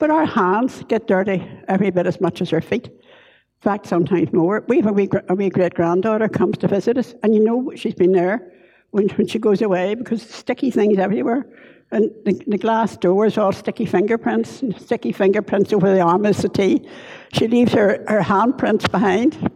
But 0.00 0.10
our 0.10 0.24
hands 0.24 0.82
get 0.88 1.06
dirty 1.06 1.46
every 1.68 1.90
bit 1.90 2.06
as 2.06 2.22
much 2.22 2.40
as 2.40 2.52
our 2.54 2.62
feet. 2.62 2.86
In 2.86 3.62
fact, 3.62 3.86
sometimes 3.86 4.32
more. 4.32 4.64
We 4.66 4.78
have 4.78 4.86
a 4.86 4.92
wee, 4.92 5.08
a 5.28 5.34
wee 5.34 5.50
great 5.50 5.74
granddaughter 5.74 6.26
comes 6.26 6.56
to 6.58 6.68
visit 6.68 6.96
us, 6.96 7.14
and 7.22 7.34
you 7.34 7.44
know 7.44 7.70
she's 7.76 7.94
been 7.94 8.12
there 8.12 8.50
when, 8.92 9.10
when 9.10 9.26
she 9.26 9.38
goes 9.38 9.60
away 9.60 9.94
because 9.94 10.22
sticky 10.22 10.70
things 10.70 10.98
everywhere. 10.98 11.46
And 11.92 12.10
the, 12.24 12.40
the 12.46 12.56
glass 12.56 12.96
doors 12.96 13.36
all 13.36 13.52
sticky 13.52 13.84
fingerprints, 13.84 14.62
and 14.62 14.80
sticky 14.80 15.12
fingerprints 15.12 15.70
over 15.74 15.92
the 15.92 16.00
arm 16.00 16.24
of 16.24 16.34
the 16.34 16.42
settee. 16.42 16.88
She 17.34 17.46
leaves 17.46 17.74
her, 17.74 18.02
her 18.08 18.20
handprints 18.20 18.90
behind. 18.90 19.50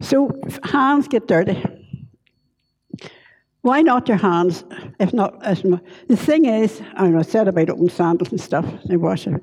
So 0.00 0.30
hands 0.62 1.08
get 1.08 1.28
dirty. 1.28 1.62
Why 3.60 3.82
not 3.82 4.08
your 4.08 4.18
hands? 4.18 4.64
If 4.98 5.12
not, 5.12 5.40
if 5.44 5.62
not 5.62 5.82
the 6.08 6.16
thing 6.16 6.46
is, 6.46 6.80
I, 6.94 7.08
know, 7.08 7.18
I 7.18 7.22
said 7.22 7.48
about 7.48 7.68
open 7.68 7.90
sandals 7.90 8.30
and 8.30 8.40
stuff. 8.40 8.64
They 8.88 8.96
wash 8.96 9.26
it. 9.26 9.42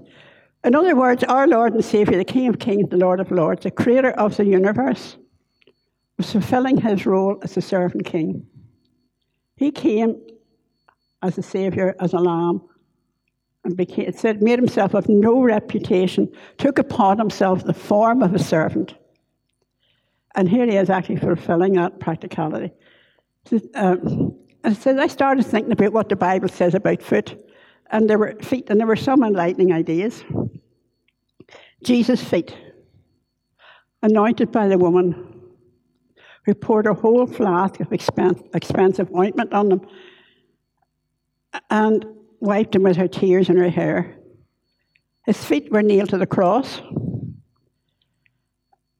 In 0.63 0.75
other 0.75 0.95
words, 0.95 1.23
our 1.23 1.47
Lord 1.47 1.73
and 1.73 1.83
Savior, 1.83 2.17
the 2.17 2.25
King 2.25 2.47
of 2.47 2.59
Kings, 2.59 2.89
the 2.89 2.97
Lord 2.97 3.19
of 3.19 3.31
Lords, 3.31 3.63
the 3.63 3.71
Creator 3.71 4.11
of 4.11 4.37
the 4.37 4.45
universe, 4.45 5.17
was 6.17 6.31
fulfilling 6.31 6.77
His 6.77 7.05
role 7.05 7.39
as 7.41 7.57
a 7.57 7.61
servant 7.61 8.05
King. 8.05 8.45
He 9.55 9.71
came 9.71 10.21
as 11.23 11.37
a 11.37 11.43
Savior, 11.43 11.95
as 11.99 12.13
a 12.13 12.19
Lamb, 12.19 12.61
and 13.63 13.75
became, 13.75 14.11
said, 14.13 14.41
made 14.41 14.59
himself 14.59 14.93
of 14.93 15.07
no 15.09 15.41
reputation, 15.41 16.31
took 16.57 16.79
upon 16.79 17.17
himself 17.17 17.63
the 17.63 17.73
form 17.73 18.21
of 18.21 18.33
a 18.33 18.39
servant. 18.39 18.95
And 20.35 20.47
here 20.47 20.65
he 20.65 20.77
is 20.77 20.89
actually 20.89 21.17
fulfilling 21.17 21.73
that 21.73 21.99
practicality. 21.99 22.71
Um, 23.75 24.37
and 24.63 24.77
so 24.77 24.97
I 24.97 25.07
started 25.07 25.45
thinking 25.45 25.71
about 25.71 25.93
what 25.93 26.09
the 26.09 26.15
Bible 26.15 26.49
says 26.49 26.75
about 26.75 27.01
foot, 27.01 27.35
and 27.91 28.09
there 28.09 28.17
were 28.17 28.35
feet, 28.41 28.69
and 28.69 28.79
there 28.79 28.87
were 28.87 28.95
some 28.95 29.23
enlightening 29.23 29.71
ideas. 29.71 30.23
Jesus' 31.83 32.23
feet, 32.23 32.55
anointed 34.01 34.51
by 34.51 34.67
the 34.67 34.77
woman 34.77 35.27
who 36.45 36.55
poured 36.55 36.87
a 36.87 36.93
whole 36.93 37.27
flask 37.27 37.79
of 37.79 37.91
expensive 37.91 39.13
ointment 39.15 39.53
on 39.53 39.69
them 39.69 39.81
and 41.69 42.05
wiped 42.39 42.71
them 42.71 42.83
with 42.83 42.97
her 42.97 43.07
tears 43.07 43.49
and 43.49 43.59
her 43.59 43.69
hair. 43.69 44.15
His 45.25 45.43
feet 45.43 45.71
were 45.71 45.83
nailed 45.83 46.09
to 46.09 46.17
the 46.17 46.25
cross. 46.25 46.81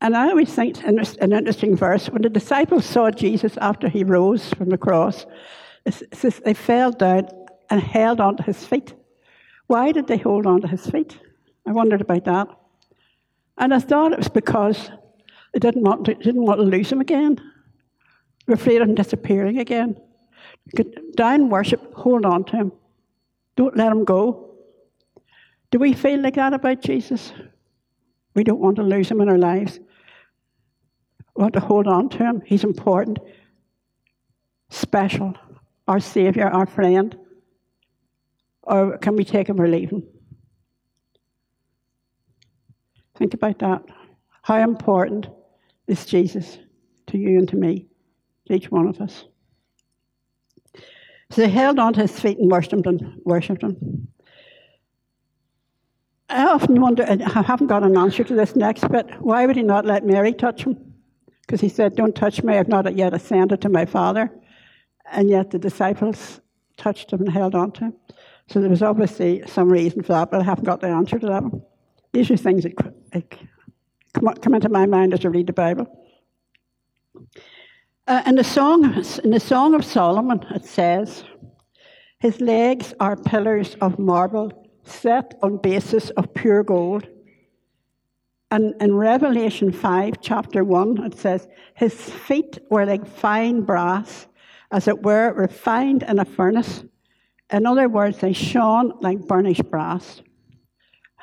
And 0.02 0.16
I 0.16 0.30
always 0.30 0.54
think 0.54 0.84
an 0.84 1.00
interesting 1.00 1.76
verse 1.76 2.10
when 2.10 2.22
the 2.22 2.30
disciples 2.30 2.86
saw 2.86 3.10
Jesus 3.10 3.58
after 3.58 3.88
he 3.90 4.04
rose 4.04 4.54
from 4.54 4.70
the 4.70 4.78
cross, 4.78 5.26
they 6.44 6.54
fell 6.54 6.92
down 6.92 7.28
and 7.72 7.82
held 7.82 8.20
onto 8.20 8.44
his 8.44 8.64
feet. 8.64 8.94
Why 9.68 9.92
did 9.94 10.06
they 10.06 10.18
hold 10.18 10.46
on 10.46 10.62
to 10.62 10.68
his 10.68 10.86
feet? 10.86 11.18
I 11.66 11.72
wondered 11.72 12.02
about 12.02 12.26
that. 12.26 12.48
And 13.58 13.74
I 13.74 13.80
thought 13.80 14.12
it 14.12 14.20
was 14.20 14.28
because 14.28 14.92
they 15.54 15.60
didn't 15.60 15.84
want 15.84 16.06
to, 16.06 16.14
didn't 16.16 16.46
want 16.46 16.60
to 16.60 16.66
lose 16.66 16.92
him 16.92 17.00
again. 17.02 17.36
They 17.36 18.52
were 18.52 18.56
afraid 18.56 18.82
of 18.82 18.90
him 18.90 18.96
disappearing 18.96 19.60
again. 19.60 19.96
Down 21.16 21.50
worship, 21.50 21.94
hold 21.94 22.26
on 22.26 22.44
to 22.46 22.58
him. 22.58 22.72
Don't 23.56 23.78
let 23.78 23.92
him 23.92 24.04
go. 24.04 24.50
Do 25.72 25.80
we 25.80 25.94
feel 25.94 26.22
like 26.22 26.36
that 26.36 26.54
about 26.54 26.82
Jesus? 26.82 27.32
We 28.36 28.44
don't 28.44 28.60
want 28.60 28.76
to 28.78 28.84
lose 28.84 29.10
him 29.10 29.22
in 29.22 29.30
our 29.30 29.38
lives. 29.38 29.80
We 31.36 31.42
want 31.42 31.54
to 31.54 31.60
hold 31.62 31.88
on 31.88 32.10
to 32.10 32.18
him. 32.18 32.42
He's 32.46 32.66
important, 32.66 33.20
special, 34.70 35.36
our 35.88 36.02
Savior, 36.02 36.48
our 36.48 36.66
friend. 36.66 37.18
Or 38.72 38.98
can 38.98 39.18
we 39.18 39.26
take 39.26 39.50
him 39.50 39.60
or 39.60 39.68
leave 39.68 39.90
him? 39.90 40.04
Think 43.18 43.34
about 43.34 43.60
that. 43.60 43.84
How 44.44 44.58
important 44.60 45.28
is 45.88 46.06
Jesus 46.06 46.58
to 47.08 47.18
you 47.18 47.38
and 47.38 47.50
to 47.50 47.58
me, 47.58 47.88
to 48.48 48.54
each 48.54 48.72
one 48.72 48.88
of 48.88 49.02
us? 49.02 49.26
So 51.30 51.42
they 51.42 51.50
held 51.50 51.80
on 51.80 51.94
to 51.94 52.02
his 52.02 52.18
feet 52.18 52.40
and 52.40 52.50
worshipped 52.50 52.86
him. 52.86 53.22
Worshipped 53.26 53.62
him. 53.62 54.08
I 56.30 56.46
often 56.46 56.80
wonder, 56.80 57.06
I 57.06 57.42
haven't 57.42 57.68
got 57.68 57.84
an 57.84 57.98
answer 57.98 58.24
to 58.24 58.34
this 58.34 58.56
next 58.56 58.90
bit, 58.90 59.06
why 59.20 59.46
would 59.46 59.58
he 59.58 59.64
not 59.64 59.86
let 59.86 60.06
Mary 60.06 60.32
touch 60.32 60.64
him? 60.64 60.78
Because 61.42 61.60
he 61.60 61.68
said, 61.68 61.98
Don't 61.98 62.16
touch 62.16 62.42
me, 62.42 62.58
I've 62.58 62.70
not 62.70 62.96
yet 62.96 63.14
ascended 63.14 63.62
to 63.62 63.70
my 63.70 63.86
Father. 63.86 64.32
And 65.12 65.30
yet 65.30 65.52
the 65.52 65.60
disciples 65.60 66.40
touched 66.78 67.12
him 67.12 67.20
and 67.20 67.30
held 67.30 67.54
on 67.54 67.74
to 67.74 67.80
him. 67.82 67.94
So 68.48 68.60
there 68.60 68.70
was 68.70 68.82
obviously 68.82 69.44
some 69.48 69.72
reason 69.72 70.04
for 70.04 70.14
that, 70.14 70.32
but 70.32 70.42
I 70.42 70.44
haven't 70.44 70.66
got 70.66 70.82
the 70.82 70.88
answer 70.88 71.20
to 71.20 71.26
that. 71.28 71.44
These 72.14 72.32
are 72.32 72.38
things 72.38 72.64
that 72.64 73.38
come 74.14 74.54
into 74.54 74.70
my 74.70 74.86
mind 74.86 75.14
as 75.14 75.26
I 75.26 75.30
read 75.30 75.48
the 75.48 75.54
Bible. 75.54 75.88
Uh, 78.08 78.24
in, 78.26 78.36
the 78.36 78.44
song, 78.44 78.84
in 79.24 79.30
the 79.30 79.40
Song 79.40 79.74
of 79.74 79.86
Solomon, 79.86 80.46
it 80.54 80.66
says, 80.66 81.24
His 82.20 82.42
legs 82.42 82.94
are 83.00 83.16
pillars 83.16 83.76
of 83.80 84.00
marble 84.00 84.52
set 84.84 85.38
on 85.42 85.58
basis 85.58 86.10
of 86.12 86.34
pure 86.34 86.64
gold. 86.64 87.08
And 88.50 88.74
in 88.82 88.96
Revelation 88.96 89.72
5, 89.72 90.16
chapter 90.20 90.64
1, 90.64 91.06
it 91.06 91.18
says, 91.18 91.48
His 91.76 91.94
feet 91.94 92.60
were 92.70 92.86
like 92.86 93.08
fine 93.08 93.62
brass, 93.62 94.28
as 94.72 94.88
it 94.88 95.04
were, 95.04 95.32
refined 95.34 96.04
in 96.04 96.20
a 96.20 96.26
furnace. 96.26 96.84
In 97.52 97.66
other 97.66 97.90
words, 97.90 98.20
they 98.20 98.34
shone 98.34 98.94
like 99.02 99.28
burnished 99.28 99.70
brass. 99.70 100.22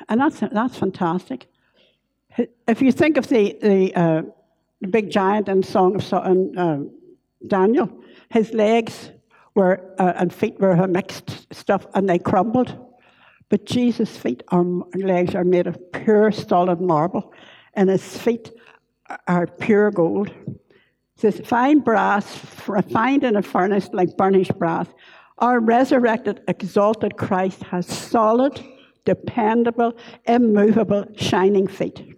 And 0.07 0.21
that's, 0.21 0.39
that's 0.39 0.77
fantastic. 0.77 1.47
If 2.67 2.81
you 2.81 2.91
think 2.91 3.17
of 3.17 3.27
the, 3.27 3.57
the, 3.61 3.93
uh, 3.95 4.21
the 4.81 4.87
big 4.87 5.09
giant 5.09 5.49
in 5.49 5.63
Song 5.63 5.95
of 5.95 6.13
uh, 6.13 6.77
Daniel, 7.47 7.89
his 8.29 8.53
legs 8.53 9.11
were 9.55 9.93
uh, 9.97 10.13
and 10.15 10.33
feet 10.33 10.59
were 10.59 10.87
mixed 10.87 11.53
stuff 11.53 11.85
and 11.93 12.07
they 12.07 12.19
crumbled. 12.19 12.77
But 13.49 13.65
Jesus' 13.65 14.15
feet 14.15 14.43
and 14.51 14.83
legs 14.95 15.33
are 15.35 15.43
made 15.43 15.65
of 15.67 15.91
pure 15.91 16.31
solid 16.31 16.79
marble, 16.79 17.33
and 17.73 17.89
his 17.89 18.17
feet 18.17 18.51
are 19.27 19.47
pure 19.47 19.89
gold. 19.89 20.31
Says, 21.15 21.41
fine 21.43 21.79
brass, 21.79 22.25
refined 22.67 23.23
in 23.23 23.35
a 23.35 23.41
furnace 23.41 23.89
like 23.91 24.15
burnished 24.15 24.57
brass. 24.57 24.87
Our 25.39 25.61
resurrected, 25.61 26.41
exalted 26.49 27.15
Christ 27.15 27.63
has 27.63 27.87
solid, 27.87 28.61
dependable, 29.05 29.97
immovable, 30.25 31.05
shining 31.15 31.67
feet. 31.67 32.17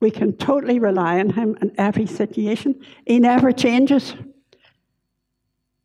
We 0.00 0.10
can 0.10 0.36
totally 0.36 0.80
rely 0.80 1.20
on 1.20 1.30
Him 1.30 1.56
in 1.62 1.72
every 1.78 2.06
situation. 2.06 2.80
He 3.06 3.20
never 3.20 3.52
changes. 3.52 4.14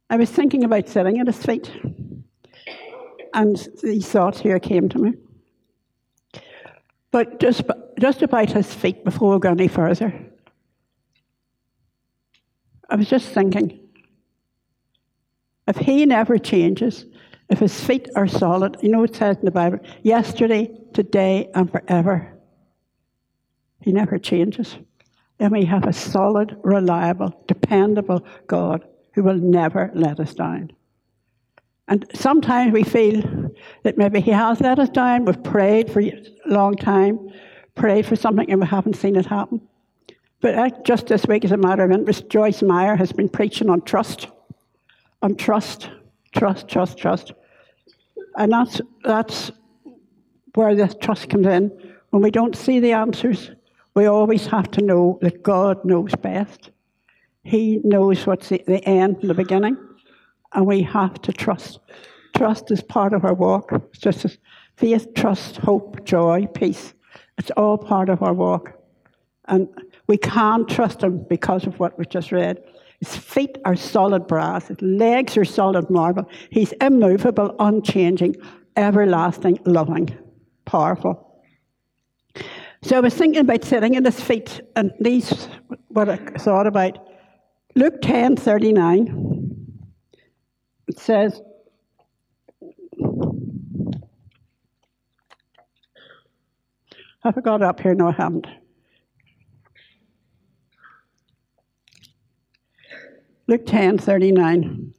I 0.09 0.17
was 0.17 0.31
thinking 0.31 0.63
about 0.63 0.89
sitting 0.89 1.19
at 1.19 1.27
His 1.27 1.45
feet, 1.45 1.71
and 3.33 3.67
these 3.83 4.09
thoughts 4.09 4.39
here 4.39 4.59
came 4.59 4.89
to 4.89 4.97
me. 4.97 5.13
But 7.11 7.39
just, 7.39 7.61
just 7.99 8.23
about 8.23 8.49
His 8.49 8.73
feet, 8.73 9.05
before 9.05 9.33
we 9.33 9.39
go 9.39 9.51
any 9.51 9.67
further, 9.67 10.11
I 12.89 12.95
was 12.95 13.07
just 13.07 13.29
thinking 13.29 13.80
if 15.67 15.77
He 15.77 16.05
never 16.05 16.37
changes, 16.37 17.05
if 17.49 17.59
His 17.59 17.79
feet 17.83 18.09
are 18.15 18.27
solid, 18.27 18.77
you 18.81 18.89
know 18.89 19.03
it 19.03 19.15
says 19.15 19.37
in 19.37 19.45
the 19.45 19.51
Bible, 19.51 19.79
yesterday, 20.03 20.71
today, 20.93 21.49
and 21.53 21.71
forever. 21.71 22.33
He 23.81 23.91
never 23.91 24.17
changes. 24.17 24.77
And 25.39 25.51
we 25.51 25.65
have 25.65 25.85
a 25.85 25.93
solid, 25.93 26.55
reliable, 26.63 27.43
dependable 27.47 28.25
God 28.47 28.85
who 29.13 29.23
will 29.23 29.37
never 29.37 29.91
let 29.93 30.19
us 30.19 30.35
down. 30.35 30.71
And 31.87 32.05
sometimes 32.13 32.71
we 32.71 32.83
feel 32.83 33.51
that 33.83 33.97
maybe 33.97 34.21
He 34.21 34.31
has 34.31 34.61
let 34.61 34.79
us 34.79 34.89
down. 34.89 35.25
We've 35.25 35.43
prayed 35.43 35.91
for 35.91 35.99
a 35.99 36.23
long 36.45 36.75
time, 36.75 37.19
prayed 37.75 38.05
for 38.05 38.15
something, 38.15 38.49
and 38.49 38.61
we 38.61 38.67
haven't 38.67 38.95
seen 38.95 39.15
it 39.15 39.25
happen. 39.25 39.61
But 40.39 40.55
uh, 40.55 40.69
just 40.83 41.07
this 41.07 41.25
week, 41.25 41.43
as 41.43 41.51
a 41.51 41.57
matter 41.57 41.83
of 41.83 41.91
interest, 41.91 42.29
Joyce 42.29 42.61
Meyer 42.61 42.95
has 42.95 43.11
been 43.11 43.29
preaching 43.29 43.69
on 43.69 43.81
trust, 43.81 44.27
on 45.21 45.35
trust, 45.35 45.89
trust, 46.33 46.67
trust, 46.67 46.97
trust. 46.97 47.33
And 48.35 48.51
that's, 48.51 48.81
that's 49.03 49.51
where 50.55 50.75
this 50.75 50.95
trust 51.01 51.29
comes 51.29 51.47
in. 51.47 51.71
When 52.09 52.21
we 52.21 52.31
don't 52.31 52.55
see 52.55 52.79
the 52.79 52.93
answers, 52.93 53.51
we 53.93 54.05
always 54.05 54.47
have 54.47 54.71
to 54.71 54.81
know 54.81 55.19
that 55.21 55.43
God 55.43 55.83
knows 55.83 56.15
best. 56.15 56.71
He 57.43 57.81
knows 57.83 58.25
what's 58.25 58.49
the, 58.49 58.63
the 58.67 58.83
end 58.85 59.17
and 59.21 59.29
the 59.29 59.33
beginning, 59.33 59.77
and 60.53 60.65
we 60.65 60.83
have 60.83 61.21
to 61.23 61.33
trust. 61.33 61.79
Trust 62.35 62.71
is 62.71 62.81
part 62.81 63.13
of 63.13 63.25
our 63.25 63.33
walk. 63.33 63.71
It's 63.71 63.99
just 63.99 64.37
faith, 64.77 65.13
trust, 65.15 65.57
hope, 65.57 66.05
joy, 66.05 66.47
peace. 66.53 66.93
It's 67.37 67.51
all 67.51 67.77
part 67.77 68.09
of 68.09 68.21
our 68.21 68.33
walk. 68.33 68.73
And 69.47 69.67
we 70.07 70.17
can't 70.17 70.67
trust 70.69 71.03
him 71.03 71.25
because 71.29 71.65
of 71.65 71.79
what 71.79 71.97
we 71.97 72.05
just 72.05 72.31
read. 72.31 72.61
His 73.01 73.17
feet 73.17 73.57
are 73.65 73.75
solid 73.75 74.27
brass, 74.27 74.67
his 74.67 74.81
legs 74.81 75.35
are 75.35 75.45
solid 75.45 75.89
marble. 75.89 76.29
He's 76.51 76.71
immovable, 76.73 77.55
unchanging, 77.59 78.35
everlasting, 78.77 79.59
loving, 79.65 80.15
powerful. 80.65 81.27
So 82.83 82.97
I 82.97 82.99
was 82.99 83.13
thinking 83.13 83.41
about 83.41 83.63
sitting 83.63 83.95
at 83.95 84.05
his 84.05 84.19
feet, 84.21 84.61
and 84.75 84.91
these 84.99 85.47
what 85.89 86.09
I 86.09 86.17
thought 86.17 86.67
about. 86.67 86.97
Luke 87.75 88.01
ten 88.01 88.35
thirty 88.35 88.71
nine. 88.71 89.51
It 90.87 90.99
says, 90.99 91.41
Have 97.23 97.37
I 97.37 97.41
got 97.41 97.61
up 97.61 97.79
here? 97.79 97.93
No, 97.93 98.09
I 98.09 98.13
haven't. 98.13 98.47
Luke 103.47 103.65
ten 103.65 103.97
thirty 103.97 104.31
nine. 104.31 104.93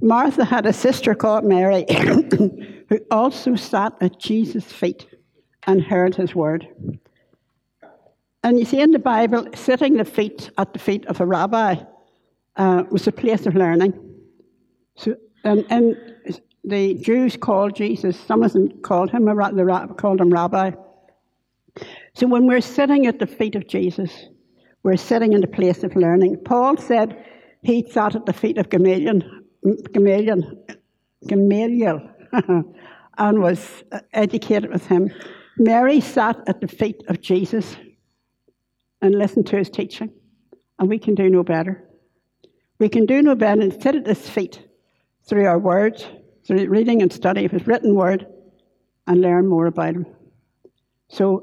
Martha 0.00 0.44
had 0.44 0.66
a 0.66 0.72
sister 0.72 1.14
called 1.14 1.44
Mary 1.44 1.84
who 2.88 3.00
also 3.10 3.56
sat 3.56 3.94
at 4.00 4.18
Jesus' 4.18 4.64
feet 4.64 5.06
and 5.66 5.82
heard 5.82 6.14
his 6.14 6.34
word. 6.34 6.68
And 8.44 8.58
you 8.58 8.64
see 8.64 8.80
in 8.80 8.92
the 8.92 8.98
Bible, 8.98 9.46
sitting 9.54 9.96
the 9.96 10.04
feet 10.04 10.50
at 10.56 10.72
the 10.72 10.78
feet 10.78 11.04
of 11.06 11.20
a 11.20 11.26
rabbi 11.26 11.76
uh, 12.56 12.84
was 12.90 13.06
a 13.06 13.12
place 13.12 13.46
of 13.46 13.56
learning. 13.56 13.92
So, 14.96 15.16
and, 15.44 15.66
and 15.68 15.96
the 16.64 16.94
Jews 16.94 17.36
called 17.36 17.74
Jesus, 17.74 18.18
some 18.18 18.42
of 18.42 18.52
them 18.52 18.70
called 18.82 19.10
him, 19.10 19.24
the, 19.24 19.94
called 19.98 20.20
him 20.20 20.30
rabbi. 20.30 20.70
So 22.14 22.26
when 22.26 22.46
we're 22.46 22.60
sitting 22.60 23.06
at 23.06 23.18
the 23.18 23.26
feet 23.26 23.54
of 23.54 23.66
Jesus, 23.66 24.26
we're 24.82 24.96
sitting 24.96 25.32
in 25.32 25.40
the 25.40 25.46
place 25.46 25.82
of 25.82 25.96
learning. 25.96 26.38
Paul 26.44 26.76
said 26.76 27.24
he 27.62 27.88
sat 27.90 28.14
at 28.14 28.26
the 28.26 28.32
feet 28.32 28.58
of 28.58 28.68
Gamaliel, 28.68 29.22
Gamaliel, 29.92 30.42
Gamaliel 31.26 32.10
and 33.18 33.40
was 33.40 33.84
uh, 33.92 34.00
educated 34.12 34.70
with 34.70 34.86
him. 34.86 35.10
Mary 35.56 36.00
sat 36.00 36.36
at 36.46 36.60
the 36.60 36.68
feet 36.68 37.02
of 37.08 37.20
Jesus 37.20 37.76
and 39.02 39.14
listened 39.16 39.46
to 39.48 39.56
his 39.56 39.70
teaching, 39.70 40.12
and 40.78 40.88
we 40.88 40.98
can 40.98 41.14
do 41.14 41.28
no 41.28 41.42
better. 41.42 41.84
We 42.78 42.88
can 42.88 43.06
do 43.06 43.22
no 43.22 43.34
better 43.34 43.60
than 43.60 43.80
sit 43.80 43.96
at 43.96 44.06
his 44.06 44.28
feet 44.28 44.62
through 45.24 45.46
our 45.46 45.58
words, 45.58 46.06
through 46.46 46.68
reading 46.68 47.02
and 47.02 47.12
study 47.12 47.44
of 47.44 47.50
his 47.50 47.66
written 47.66 47.94
word, 47.94 48.26
and 49.06 49.20
learn 49.20 49.46
more 49.46 49.66
about 49.66 49.94
him. 49.94 50.06
So 51.08 51.42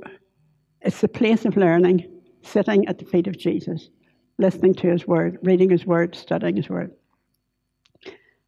it's 0.82 1.01
the 1.01 1.08
place 1.08 1.45
of 1.45 1.58
learning, 1.58 2.10
sitting 2.43 2.88
at 2.88 2.99
the 2.99 3.06
feet 3.06 3.28
of 3.28 3.38
Jesus, 3.38 3.89
listening 4.37 4.73
to 4.75 4.87
his 4.87 5.07
word, 5.07 5.39
reading 5.43 5.69
his 5.69 5.85
word, 5.85 6.15
studying 6.15 6.55
his 6.57 6.69
word. 6.69 6.91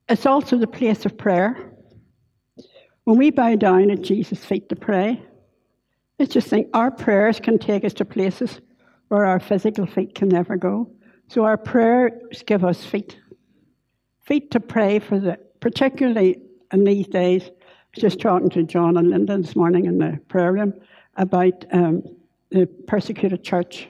It's 0.09 0.25
also 0.25 0.57
the 0.57 0.67
place 0.67 1.05
of 1.05 1.17
prayer. 1.17 1.71
When 3.03 3.17
we 3.17 3.31
bow 3.31 3.55
down 3.55 3.89
at 3.91 4.01
Jesus' 4.01 4.43
feet 4.43 4.69
to 4.69 4.75
pray, 4.75 5.21
it's 6.19 6.33
just 6.33 6.47
think 6.47 6.67
our 6.73 6.91
prayers 6.91 7.39
can 7.39 7.59
take 7.59 7.85
us 7.85 7.93
to 7.95 8.05
places 8.05 8.59
where 9.07 9.25
our 9.25 9.39
physical 9.39 9.85
feet 9.85 10.15
can 10.15 10.29
never 10.29 10.57
go. 10.57 10.89
So 11.29 11.43
our 11.43 11.57
prayers 11.57 12.43
give 12.45 12.63
us 12.63 12.83
feet. 12.83 13.17
Feet 14.25 14.51
to 14.51 14.59
pray 14.59 14.99
for 14.99 15.19
the, 15.19 15.37
particularly 15.59 16.41
in 16.71 16.83
these 16.83 17.07
days. 17.07 17.43
I 17.43 17.51
was 17.95 18.01
just 18.01 18.19
talking 18.19 18.49
to 18.51 18.63
John 18.63 18.97
and 18.97 19.09
Linda 19.09 19.37
this 19.37 19.55
morning 19.55 19.85
in 19.85 19.97
the 19.97 20.19
prayer 20.27 20.51
room 20.51 20.73
about 21.15 21.65
um, 21.71 22.03
the 22.49 22.65
persecuted 22.65 23.43
church. 23.43 23.87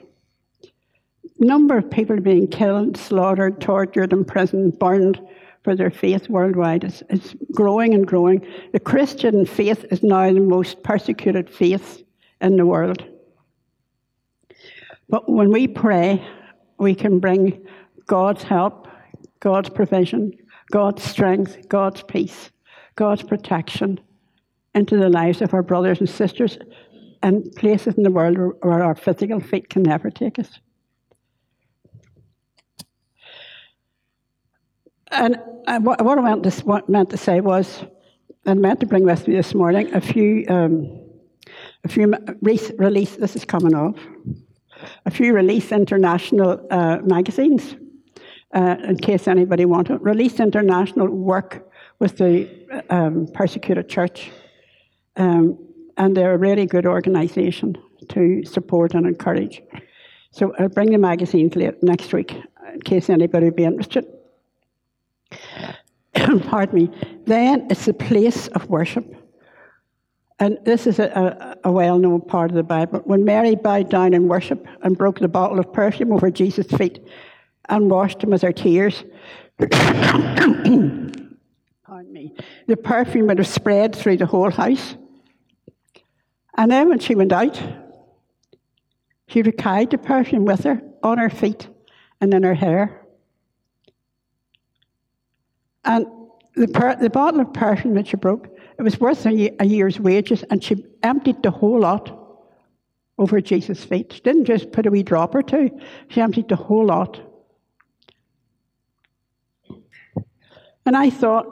Number 1.40 1.78
of 1.78 1.90
people 1.90 2.20
being 2.20 2.48
killed, 2.48 2.98
slaughtered, 2.98 3.62
tortured, 3.62 4.12
imprisoned, 4.12 4.80
burned 4.80 5.22
for 5.64 5.76
their 5.76 5.92
faith 5.92 6.30
worldwide 6.30 6.84
is, 6.84 7.36
growing 7.52 7.94
and 7.94 8.08
growing. 8.08 8.46
The 8.74 8.80
Christian 8.80 9.46
faith 9.46 9.86
is 9.92 10.02
now 10.02 10.32
the 10.32 10.40
most 10.40 10.82
persecuted 10.84 11.50
faith 11.50 12.04
in 12.42 12.58
the 12.58 12.66
world. 12.66 13.06
But 15.10 15.30
when 15.30 15.52
we 15.52 15.68
pray, 15.68 16.26
we 16.80 16.96
can 16.96 17.20
bring 17.20 17.66
God's 18.08 18.44
help, 18.44 18.88
God's 19.40 19.70
provision, 19.70 20.34
God's 20.72 21.04
strength, 21.04 21.70
God's 21.70 22.02
peace, 22.04 22.50
God's 22.96 23.24
protection 23.24 24.00
into 24.74 24.98
the 24.98 25.10
lives 25.10 25.42
of 25.42 25.54
our 25.54 25.64
brothers 25.64 26.00
and 26.00 26.10
sisters 26.10 26.58
and 27.24 27.52
places 27.56 27.96
in 27.96 28.04
the 28.04 28.12
world 28.12 28.38
where 28.62 28.84
our 28.84 28.96
physical 28.96 29.40
feet 29.40 29.70
can 29.70 29.84
never 29.84 30.10
take 30.10 30.40
us. 30.40 30.60
And 35.18 35.38
what 35.84 36.20
I 36.20 36.22
meant 36.22 36.44
to, 36.44 36.84
meant 36.88 37.10
to 37.10 37.18
say 37.18 37.42
was, 37.42 37.84
I 38.46 38.54
meant 38.54 38.80
to 38.80 38.86
bring 38.86 39.04
with 39.04 39.28
me 39.28 39.36
this 39.36 39.54
morning 39.54 39.94
a 39.94 40.00
few 40.00 40.46
um, 40.48 41.08
a 41.84 41.88
few 41.88 42.14
release, 42.42 43.16
this 43.16 43.36
is 43.36 43.46
coming 43.46 43.74
off, 43.74 43.96
a 45.06 45.12
few 45.12 45.34
Release 45.34 45.72
International 45.72 46.66
uh, 46.70 47.00
magazines, 47.04 47.76
uh, 48.54 48.76
in 48.84 48.98
case 48.98 49.28
anybody 49.28 49.66
wanted. 49.66 50.00
Release 50.00 50.40
International 50.40 51.08
work 51.08 51.72
with 52.00 52.18
the 52.18 52.50
um, 52.90 53.28
persecuted 53.34 53.90
church, 53.90 54.32
um, 55.16 55.58
and 55.98 56.16
they're 56.16 56.34
a 56.34 56.38
really 56.38 56.66
good 56.66 56.86
organisation 56.86 57.78
to 58.10 58.44
support 58.46 58.94
and 58.94 59.08
encourage. 59.08 59.62
So 60.32 60.54
I'll 60.60 60.70
bring 60.70 60.92
the 60.92 60.98
magazines 60.98 61.56
late 61.56 61.82
next 61.82 62.14
week 62.14 62.36
in 62.74 62.82
case 62.82 63.10
anybody 63.10 63.46
would 63.46 63.56
be 63.56 63.64
interested. 63.64 64.06
Pardon 66.48 66.76
me. 66.76 66.90
Then 67.26 67.68
it's 67.70 67.88
a 67.88 67.94
place 67.94 68.48
of 68.50 68.70
worship. 68.70 69.16
And 70.40 70.60
this 70.64 70.86
is 70.86 71.00
a, 71.00 71.58
a, 71.64 71.70
a 71.70 71.72
well 71.72 71.98
known 71.98 72.22
part 72.22 72.52
of 72.52 72.56
the 72.56 72.64
Bible. 72.64 73.00
When 73.06 73.26
Mary 73.26 73.56
bowed 73.56 73.90
down 73.90 74.14
in 74.14 74.28
worship 74.28 74.68
and 74.84 74.98
broke 74.98 75.20
the 75.20 75.28
bottle 75.28 75.60
of 75.60 75.74
perfume 75.74 76.12
over 76.12 76.30
Jesus' 76.30 76.68
feet 76.68 77.04
and 77.70 77.90
washed 77.90 78.24
him 78.24 78.30
with 78.30 78.44
her 78.44 78.52
tears, 78.52 79.04
pardon 79.60 81.34
me, 82.12 82.36
the 82.68 82.78
perfume 82.78 83.28
would 83.28 83.40
have 83.40 83.48
spread 83.48 83.96
through 83.96 84.18
the 84.18 84.28
whole 84.28 84.52
house. 84.52 84.96
And 86.56 86.72
then 86.72 86.90
when 86.90 87.00
she 87.00 87.16
went 87.16 87.32
out, 87.32 87.62
she 89.28 89.44
carried 89.44 89.90
the 89.92 89.98
perfume 89.98 90.46
with 90.46 90.64
her 90.66 90.82
on 91.04 91.18
her 91.18 91.30
feet 91.30 91.68
and 92.22 92.34
in 92.34 92.44
her 92.44 92.54
hair. 92.54 93.02
And 95.84 96.06
the, 96.58 96.68
per- 96.68 96.96
the 96.96 97.10
bottle 97.10 97.40
of 97.40 97.54
perfume 97.54 97.94
that 97.94 98.08
she 98.08 98.18
broke 98.18 98.50
it 98.78 98.84
was 98.84 99.00
worth 99.00 99.26
a, 99.26 99.56
a 99.60 99.66
year's 99.66 100.00
wages, 100.00 100.44
and 100.52 100.64
she 100.64 100.86
emptied 101.02 101.42
the 101.42 101.50
whole 101.50 101.80
lot 101.80 102.14
over 103.18 103.42
Jesus' 103.42 103.84
feet. 103.84 104.14
She 104.14 104.22
didn't 104.22 104.46
just 104.46 104.72
put 104.72 104.86
a 104.86 104.92
wee 104.92 105.02
drop 105.02 105.34
or 105.34 105.42
two, 105.42 105.72
she 106.10 106.22
emptied 106.22 106.50
the 106.50 106.56
whole 106.56 106.86
lot. 106.86 107.20
And 110.86 110.96
I 110.96 111.10
thought, 111.10 111.46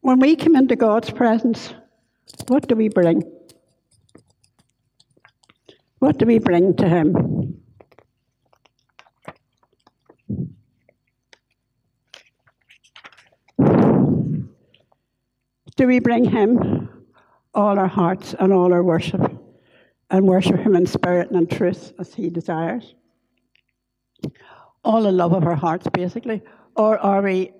when 0.00 0.18
we 0.18 0.36
come 0.36 0.56
into 0.56 0.76
God's 0.76 1.10
presence, 1.10 1.72
what 2.48 2.68
do 2.68 2.74
we 2.74 2.88
bring? 2.88 3.22
What 6.00 6.18
do 6.18 6.26
we 6.26 6.38
bring 6.38 6.76
to 6.76 6.88
Him? 6.88 7.27
Do 15.78 15.86
we 15.86 16.00
bring 16.00 16.24
Him 16.24 16.88
all 17.54 17.78
our 17.78 17.86
hearts 17.86 18.34
and 18.40 18.52
all 18.52 18.72
our 18.72 18.82
worship 18.82 19.20
and 20.10 20.26
worship 20.26 20.56
Him 20.56 20.74
in 20.74 20.86
spirit 20.86 21.30
and 21.30 21.38
in 21.38 21.46
truth 21.46 21.92
as 22.00 22.12
He 22.12 22.30
desires? 22.30 22.96
All 24.82 25.02
the 25.02 25.12
love 25.12 25.32
of 25.32 25.44
our 25.44 25.54
hearts, 25.54 25.86
basically. 25.92 26.42
Or 26.74 26.98
are 26.98 27.22
we 27.22 27.52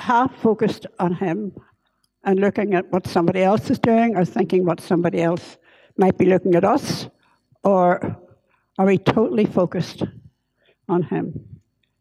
half 0.00 0.34
focused 0.40 0.86
on 0.98 1.14
Him 1.14 1.52
and 2.24 2.40
looking 2.40 2.74
at 2.74 2.90
what 2.90 3.06
somebody 3.06 3.44
else 3.44 3.70
is 3.70 3.78
doing 3.78 4.16
or 4.16 4.24
thinking 4.24 4.64
what 4.64 4.80
somebody 4.80 5.22
else 5.22 5.56
might 5.96 6.18
be 6.18 6.24
looking 6.24 6.56
at 6.56 6.64
us? 6.64 7.06
Or 7.62 8.18
are 8.78 8.86
we 8.86 8.98
totally 8.98 9.44
focused 9.44 10.02
on 10.88 11.04
Him? 11.04 11.53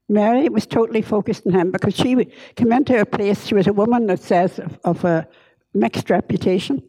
Mary 0.09 0.49
was 0.49 0.65
totally 0.65 1.01
focused 1.01 1.47
on 1.47 1.53
Him 1.53 1.71
because 1.71 1.95
she 1.95 2.25
came 2.55 2.71
into 2.71 2.99
a 2.99 3.05
place, 3.05 3.45
she 3.45 3.55
was 3.55 3.67
a 3.67 3.73
woman 3.73 4.07
that 4.07 4.19
says 4.19 4.59
of, 4.59 4.79
of 4.83 5.05
a 5.05 5.27
mixed 5.73 6.09
reputation. 6.09 6.83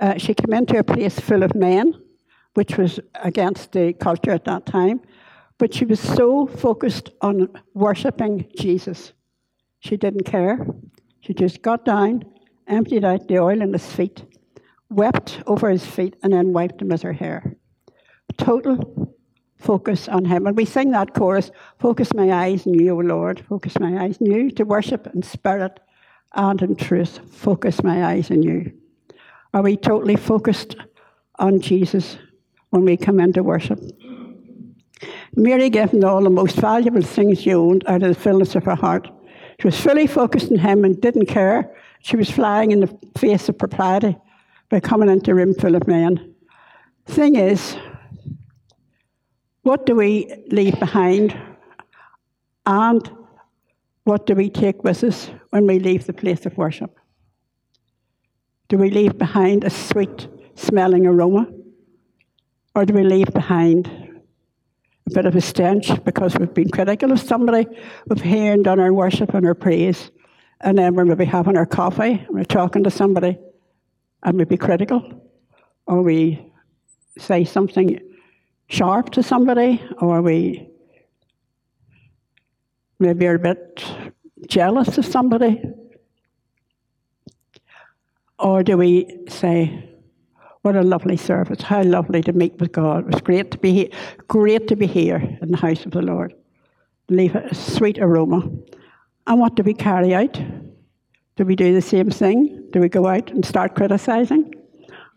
Uh, 0.00 0.16
she 0.16 0.34
came 0.34 0.52
into 0.52 0.78
a 0.78 0.84
place 0.84 1.18
full 1.18 1.42
of 1.42 1.54
men, 1.54 1.94
which 2.54 2.76
was 2.76 3.00
against 3.22 3.72
the 3.72 3.92
culture 3.94 4.30
at 4.30 4.44
that 4.44 4.66
time, 4.66 5.00
but 5.58 5.74
she 5.74 5.84
was 5.84 6.00
so 6.00 6.46
focused 6.46 7.10
on 7.20 7.48
worshipping 7.74 8.46
Jesus. 8.56 9.12
She 9.80 9.96
didn't 9.96 10.24
care. 10.24 10.66
She 11.20 11.34
just 11.34 11.62
got 11.62 11.84
down, 11.84 12.24
emptied 12.66 13.04
out 13.04 13.28
the 13.28 13.38
oil 13.38 13.60
in 13.60 13.72
his 13.72 13.86
feet, 13.86 14.24
wept 14.90 15.40
over 15.46 15.70
his 15.70 15.86
feet, 15.86 16.16
and 16.22 16.32
then 16.32 16.52
wiped 16.52 16.78
them 16.78 16.88
with 16.88 17.02
her 17.02 17.12
hair. 17.12 17.56
Total 18.38 19.01
focus 19.62 20.08
on 20.08 20.24
him. 20.24 20.46
And 20.46 20.56
we 20.56 20.64
sing 20.64 20.90
that 20.90 21.14
chorus 21.14 21.50
Focus 21.78 22.12
my 22.14 22.32
eyes 22.32 22.66
on 22.66 22.74
you, 22.74 22.94
O 22.94 22.98
Lord. 22.98 23.44
Focus 23.48 23.78
my 23.78 24.04
eyes 24.04 24.18
on 24.20 24.26
you 24.26 24.50
to 24.52 24.64
worship 24.64 25.06
in 25.14 25.22
spirit 25.22 25.80
and 26.34 26.62
in 26.62 26.76
truth, 26.76 27.20
focus 27.30 27.82
my 27.82 28.04
eyes 28.04 28.30
on 28.30 28.42
you? 28.42 28.72
Are 29.54 29.62
we 29.62 29.76
totally 29.76 30.16
focused 30.16 30.76
on 31.38 31.60
Jesus 31.60 32.16
when 32.70 32.84
we 32.84 32.96
come 32.96 33.20
into 33.20 33.42
worship? 33.42 33.80
Mary 35.36 35.68
gave 35.68 35.90
him 35.90 36.04
all 36.04 36.22
the 36.22 36.30
most 36.30 36.56
valuable 36.56 37.02
things 37.02 37.42
she 37.42 37.52
owned 37.52 37.84
out 37.86 38.02
of 38.02 38.08
the 38.08 38.20
fullness 38.20 38.54
of 38.54 38.64
her 38.64 38.74
heart. 38.74 39.08
She 39.60 39.66
was 39.66 39.80
fully 39.80 40.06
focused 40.06 40.50
on 40.50 40.58
him 40.58 40.84
and 40.84 41.00
didn't 41.00 41.26
care. 41.26 41.74
She 42.00 42.16
was 42.16 42.30
flying 42.30 42.70
in 42.70 42.80
the 42.80 42.98
face 43.18 43.48
of 43.48 43.58
propriety 43.58 44.16
by 44.70 44.80
coming 44.80 45.08
into 45.08 45.32
a 45.32 45.34
room 45.34 45.54
full 45.54 45.74
of 45.74 45.86
men. 45.86 46.34
Thing 47.06 47.36
is, 47.36 47.76
what 49.62 49.86
do 49.86 49.94
we 49.94 50.32
leave 50.48 50.78
behind? 50.78 51.36
And 52.66 53.10
what 54.04 54.26
do 54.26 54.34
we 54.34 54.50
take 54.50 54.82
with 54.82 55.04
us 55.04 55.30
when 55.50 55.66
we 55.66 55.78
leave 55.78 56.06
the 56.06 56.12
place 56.12 56.46
of 56.46 56.56
worship? 56.56 56.98
Do 58.68 58.78
we 58.78 58.90
leave 58.90 59.18
behind 59.18 59.64
a 59.64 59.70
sweet 59.70 60.28
smelling 60.54 61.06
aroma? 61.06 61.46
Or 62.74 62.84
do 62.84 62.94
we 62.94 63.04
leave 63.04 63.32
behind 63.32 63.86
a 65.06 65.10
bit 65.14 65.26
of 65.26 65.36
a 65.36 65.40
stench 65.40 66.02
because 66.04 66.36
we've 66.36 66.54
been 66.54 66.70
critical 66.70 67.12
of 67.12 67.20
somebody, 67.20 67.66
we've 68.08 68.22
heard 68.22 68.64
done 68.64 68.80
our 68.80 68.92
worship 68.92 69.34
and 69.34 69.46
our 69.46 69.54
praise, 69.54 70.10
and 70.60 70.78
then 70.78 70.94
we're 70.94 71.04
maybe 71.04 71.24
having 71.24 71.56
our 71.56 71.66
coffee 71.66 72.12
and 72.12 72.28
we're 72.30 72.44
talking 72.44 72.82
to 72.84 72.90
somebody 72.90 73.36
and 74.22 74.38
we 74.38 74.44
be 74.44 74.56
critical? 74.56 75.30
Or 75.86 76.02
we 76.02 76.50
say 77.18 77.44
something 77.44 78.00
sharp 78.72 79.10
to 79.10 79.22
somebody, 79.22 79.82
or 79.98 80.22
we 80.22 80.66
maybe 82.98 83.26
are 83.26 83.34
a 83.34 83.38
bit 83.38 83.84
jealous 84.48 84.96
of 84.96 85.04
somebody? 85.04 85.62
Or 88.38 88.62
do 88.62 88.78
we 88.78 89.24
say, 89.28 89.90
what 90.62 90.74
a 90.74 90.82
lovely 90.82 91.18
service, 91.18 91.60
how 91.60 91.82
lovely 91.82 92.22
to 92.22 92.32
meet 92.32 92.58
with 92.58 92.72
God. 92.72 93.04
It 93.04 93.12
was 93.12 93.20
great 93.20 93.50
to 93.50 93.58
be 93.58 93.72
here, 93.72 93.88
great 94.28 94.68
to 94.68 94.76
be 94.76 94.86
here 94.86 95.38
in 95.42 95.50
the 95.50 95.58
house 95.58 95.84
of 95.84 95.90
the 95.90 96.02
Lord. 96.02 96.32
Leave 97.10 97.34
a 97.34 97.54
sweet 97.54 97.98
aroma. 97.98 98.48
And 99.26 99.38
what 99.38 99.54
do 99.54 99.62
we 99.64 99.74
carry 99.74 100.14
out? 100.14 100.40
Do 101.36 101.44
we 101.44 101.56
do 101.56 101.74
the 101.74 101.82
same 101.82 102.10
thing? 102.10 102.68
Do 102.70 102.80
we 102.80 102.88
go 102.88 103.06
out 103.06 103.30
and 103.30 103.44
start 103.44 103.74
criticizing? 103.74 104.54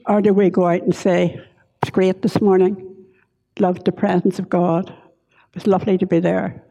Or 0.08 0.22
do 0.22 0.34
we 0.34 0.50
go 0.50 0.68
out 0.68 0.82
and 0.82 0.94
say, 0.94 1.42
It's 1.82 1.92
great 1.92 2.22
this 2.22 2.42
morning, 2.42 2.95
loved 3.60 3.86
the 3.86 3.92
presence 3.92 4.40
of 4.40 4.50
God, 4.50 4.90
it 4.90 5.56
was 5.56 5.68
lovely 5.68 5.98
to 5.98 6.06
be 6.06 6.20
there. 6.20 6.64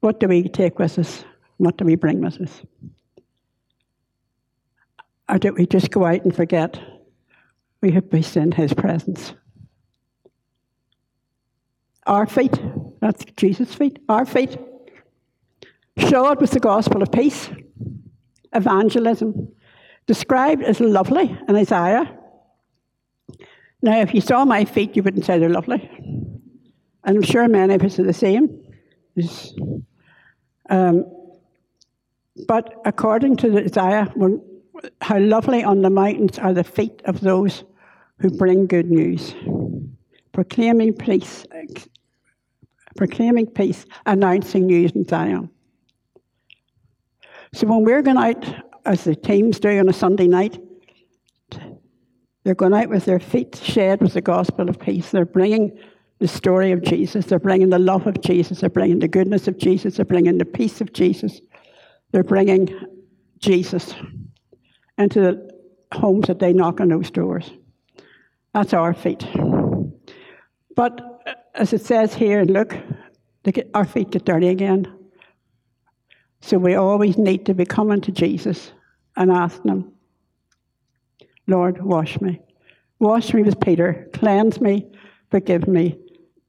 What 0.00 0.20
do 0.20 0.28
we 0.28 0.48
take 0.48 0.78
with 0.78 0.98
us? 0.98 1.24
What 1.58 1.76
do 1.76 1.84
we 1.84 1.94
bring 1.94 2.20
with 2.20 2.40
us? 2.40 2.62
Or 5.28 5.38
do 5.38 5.52
we 5.52 5.66
just 5.66 5.90
go 5.90 6.04
out 6.04 6.24
and 6.24 6.34
forget 6.34 6.80
we 7.82 7.92
have 7.92 8.10
been 8.10 8.24
in 8.34 8.52
His 8.52 8.74
presence? 8.74 9.34
Our 12.06 12.26
feet, 12.26 12.58
that's 13.00 13.24
Jesus' 13.36 13.74
feet, 13.74 13.98
our 14.08 14.24
feet, 14.24 14.58
shod 15.98 16.40
with 16.40 16.50
the 16.50 16.60
gospel 16.60 17.02
of 17.02 17.12
peace, 17.12 17.50
evangelism, 18.52 19.52
described 20.06 20.62
as 20.62 20.80
lovely 20.80 21.38
in 21.48 21.56
Isaiah. 21.56 22.16
Now, 23.82 24.00
if 24.00 24.14
you 24.14 24.20
saw 24.20 24.44
my 24.44 24.64
feet, 24.64 24.96
you 24.96 25.02
wouldn't 25.02 25.24
say 25.24 25.38
they're 25.38 25.48
lovely. 25.48 25.88
And 27.04 27.16
I'm 27.16 27.22
sure 27.22 27.48
many 27.48 27.74
of 27.74 27.82
us 27.82 27.98
are 27.98 28.04
the 28.04 28.12
same. 28.12 28.62
Um, 30.68 31.06
but 32.46 32.74
according 32.84 33.36
to 33.38 33.58
Isaiah, 33.58 34.12
how 35.00 35.18
lovely 35.18 35.64
on 35.64 35.82
the 35.82 35.90
mountains 35.90 36.38
are 36.38 36.52
the 36.52 36.64
feet 36.64 37.02
of 37.06 37.20
those 37.20 37.64
who 38.18 38.30
bring 38.30 38.66
good 38.66 38.90
news, 38.90 39.34
proclaiming 40.32 40.92
peace, 40.92 41.46
proclaiming 42.96 43.46
peace, 43.46 43.86
announcing 44.06 44.66
news 44.66 44.92
in 44.92 45.06
Zion. 45.06 45.50
So 47.52 47.66
when 47.66 47.82
we're 47.82 48.02
going 48.02 48.18
out, 48.18 48.44
as 48.84 49.04
the 49.04 49.16
teams 49.16 49.58
do 49.58 49.78
on 49.78 49.88
a 49.88 49.92
Sunday 49.92 50.26
night, 50.26 50.58
they're 52.44 52.54
going 52.54 52.74
out 52.74 52.88
with 52.88 53.04
their 53.04 53.20
feet 53.20 53.60
shed 53.62 54.00
with 54.00 54.14
the 54.14 54.20
gospel 54.20 54.68
of 54.68 54.78
peace. 54.78 55.10
They're 55.10 55.24
bringing 55.24 55.78
the 56.18 56.28
story 56.28 56.72
of 56.72 56.82
Jesus. 56.82 57.26
They're 57.26 57.38
bringing 57.38 57.70
the 57.70 57.78
love 57.78 58.06
of 58.06 58.20
Jesus. 58.20 58.60
They're 58.60 58.70
bringing 58.70 58.98
the 58.98 59.08
goodness 59.08 59.48
of 59.48 59.58
Jesus. 59.58 59.96
They're 59.96 60.04
bringing 60.04 60.38
the 60.38 60.44
peace 60.44 60.80
of 60.80 60.92
Jesus. 60.92 61.40
They're 62.12 62.22
bringing 62.22 62.68
Jesus 63.38 63.94
into 64.98 65.20
the 65.20 65.50
homes 65.92 66.26
that 66.28 66.38
they 66.38 66.52
knock 66.52 66.80
on 66.80 66.88
those 66.88 67.10
doors. 67.10 67.50
That's 68.54 68.74
our 68.74 68.94
feet. 68.94 69.26
But 70.76 71.22
uh, 71.26 71.34
as 71.54 71.72
it 71.72 71.82
says 71.82 72.14
here, 72.14 72.44
look, 72.44 72.76
get, 73.44 73.70
our 73.74 73.84
feet 73.84 74.10
get 74.10 74.24
dirty 74.24 74.48
again. 74.48 74.92
So 76.40 76.58
we 76.58 76.74
always 76.74 77.18
need 77.18 77.46
to 77.46 77.54
be 77.54 77.64
coming 77.64 78.00
to 78.02 78.12
Jesus 78.12 78.72
and 79.16 79.30
asking 79.30 79.70
Him, 79.70 79.92
Lord, 81.50 81.82
wash 81.82 82.20
me. 82.20 82.40
Wash 83.00 83.34
me 83.34 83.42
with 83.42 83.60
Peter. 83.60 84.08
Cleanse 84.12 84.60
me. 84.60 84.86
Forgive 85.30 85.66
me. 85.66 85.98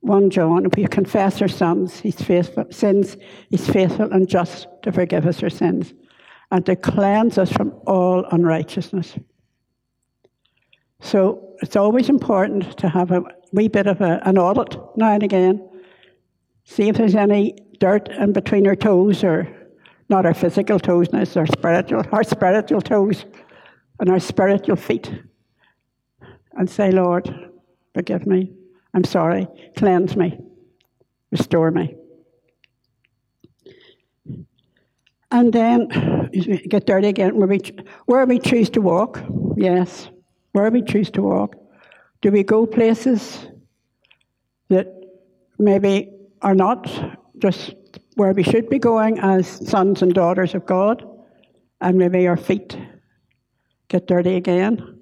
1 0.01 0.29
John, 0.29 0.65
if 0.65 0.75
we 0.75 0.85
confess 0.87 1.41
our 1.41 1.47
sins, 1.47 1.99
he's 1.99 2.19
faithful, 2.21 2.65
sins, 2.71 3.17
he's 3.49 3.67
faithful 3.67 4.11
and 4.11 4.27
just 4.27 4.67
to 4.83 4.91
forgive 4.91 5.27
us 5.27 5.43
our 5.43 5.49
sins 5.49 5.93
and 6.49 6.65
to 6.65 6.75
cleanse 6.75 7.37
us 7.37 7.51
from 7.51 7.73
all 7.85 8.25
unrighteousness. 8.31 9.17
So 11.01 11.55
it's 11.61 11.75
always 11.75 12.09
important 12.09 12.77
to 12.77 12.89
have 12.89 13.11
a 13.11 13.23
wee 13.53 13.67
bit 13.67 13.87
of 13.87 14.01
a, 14.01 14.21
an 14.25 14.37
audit 14.37 14.79
now 14.95 15.13
and 15.13 15.23
again, 15.23 15.67
see 16.63 16.89
if 16.89 16.97
there's 16.97 17.15
any 17.15 17.55
dirt 17.79 18.09
in 18.09 18.33
between 18.33 18.67
our 18.67 18.75
toes, 18.75 19.23
or 19.23 19.47
not 20.09 20.25
our 20.25 20.33
physical 20.33 20.79
toes, 20.79 21.07
it's 21.13 21.37
our 21.37 21.47
spiritual, 21.47 22.03
our 22.11 22.23
spiritual 22.23 22.81
toes 22.81 23.25
and 24.01 24.09
our 24.09 24.19
spiritual 24.19 24.75
feet, 24.75 25.09
and 26.53 26.69
say, 26.69 26.91
Lord, 26.91 27.33
forgive 27.93 28.27
me. 28.27 28.51
I'm 28.93 29.05
sorry, 29.05 29.47
cleanse 29.77 30.17
me, 30.17 30.37
restore 31.31 31.71
me. 31.71 31.95
And 35.31 35.53
then 35.53 35.87
get 36.67 36.87
dirty 36.87 37.07
again. 37.07 37.37
Where 37.37 37.47
we, 37.47 37.61
where 38.07 38.25
we 38.25 38.39
choose 38.39 38.69
to 38.71 38.81
walk, 38.81 39.23
yes. 39.55 40.09
Where 40.51 40.69
we 40.69 40.81
choose 40.81 41.09
to 41.11 41.21
walk. 41.21 41.55
Do 42.21 42.31
we 42.31 42.43
go 42.43 42.65
places 42.65 43.47
that 44.67 44.87
maybe 45.57 46.09
are 46.41 46.55
not 46.55 46.91
just 47.37 47.75
where 48.15 48.33
we 48.33 48.43
should 48.43 48.67
be 48.67 48.79
going 48.79 49.19
as 49.19 49.47
sons 49.47 50.01
and 50.01 50.13
daughters 50.13 50.53
of 50.53 50.65
God? 50.65 51.07
And 51.79 51.97
maybe 51.97 52.27
our 52.27 52.35
feet 52.35 52.77
get 53.91 54.07
dirty 54.07 54.37
again. 54.37 55.01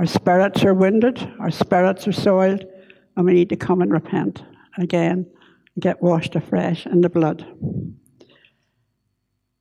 Our 0.00 0.06
spirits 0.06 0.64
are 0.64 0.74
wounded, 0.74 1.22
our 1.38 1.52
spirits 1.52 2.08
are 2.08 2.12
soiled, 2.12 2.64
and 3.16 3.24
we 3.24 3.32
need 3.32 3.48
to 3.50 3.56
come 3.56 3.80
and 3.80 3.92
repent 3.92 4.42
again 4.76 5.24
and 5.74 5.82
get 5.82 6.02
washed 6.02 6.34
afresh 6.34 6.84
in 6.84 7.00
the 7.00 7.08
blood. 7.08 7.46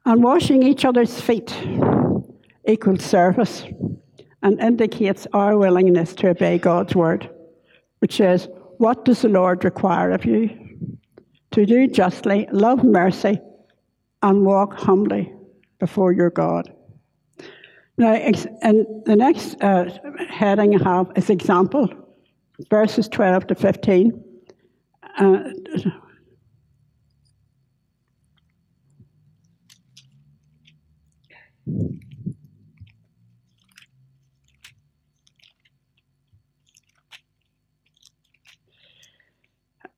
And 0.05 0.23
washing 0.23 0.63
each 0.63 0.85
other's 0.85 1.21
feet 1.21 1.55
equals 2.67 3.03
service 3.03 3.63
and 4.41 4.59
indicates 4.59 5.27
our 5.33 5.55
willingness 5.55 6.15
to 6.15 6.29
obey 6.29 6.57
God's 6.57 6.95
word, 6.95 7.29
which 7.99 8.17
says, 8.17 8.47
What 8.79 9.05
does 9.05 9.21
the 9.21 9.29
Lord 9.29 9.63
require 9.63 10.09
of 10.09 10.25
you? 10.25 10.49
To 11.51 11.67
do 11.67 11.87
justly, 11.87 12.47
love 12.51 12.83
mercy, 12.83 13.39
and 14.23 14.43
walk 14.43 14.73
humbly 14.73 15.31
before 15.77 16.11
your 16.11 16.31
God. 16.31 16.73
Now, 17.97 18.13
and 18.13 18.85
the 19.05 19.15
next 19.15 19.61
uh, 19.61 19.85
heading 20.27 20.79
I 20.79 20.83
have 20.83 21.11
is 21.15 21.29
example, 21.29 21.89
verses 22.69 23.07
12 23.07 23.47
to 23.47 23.55
15. 23.55 24.23
Uh, 25.19 25.43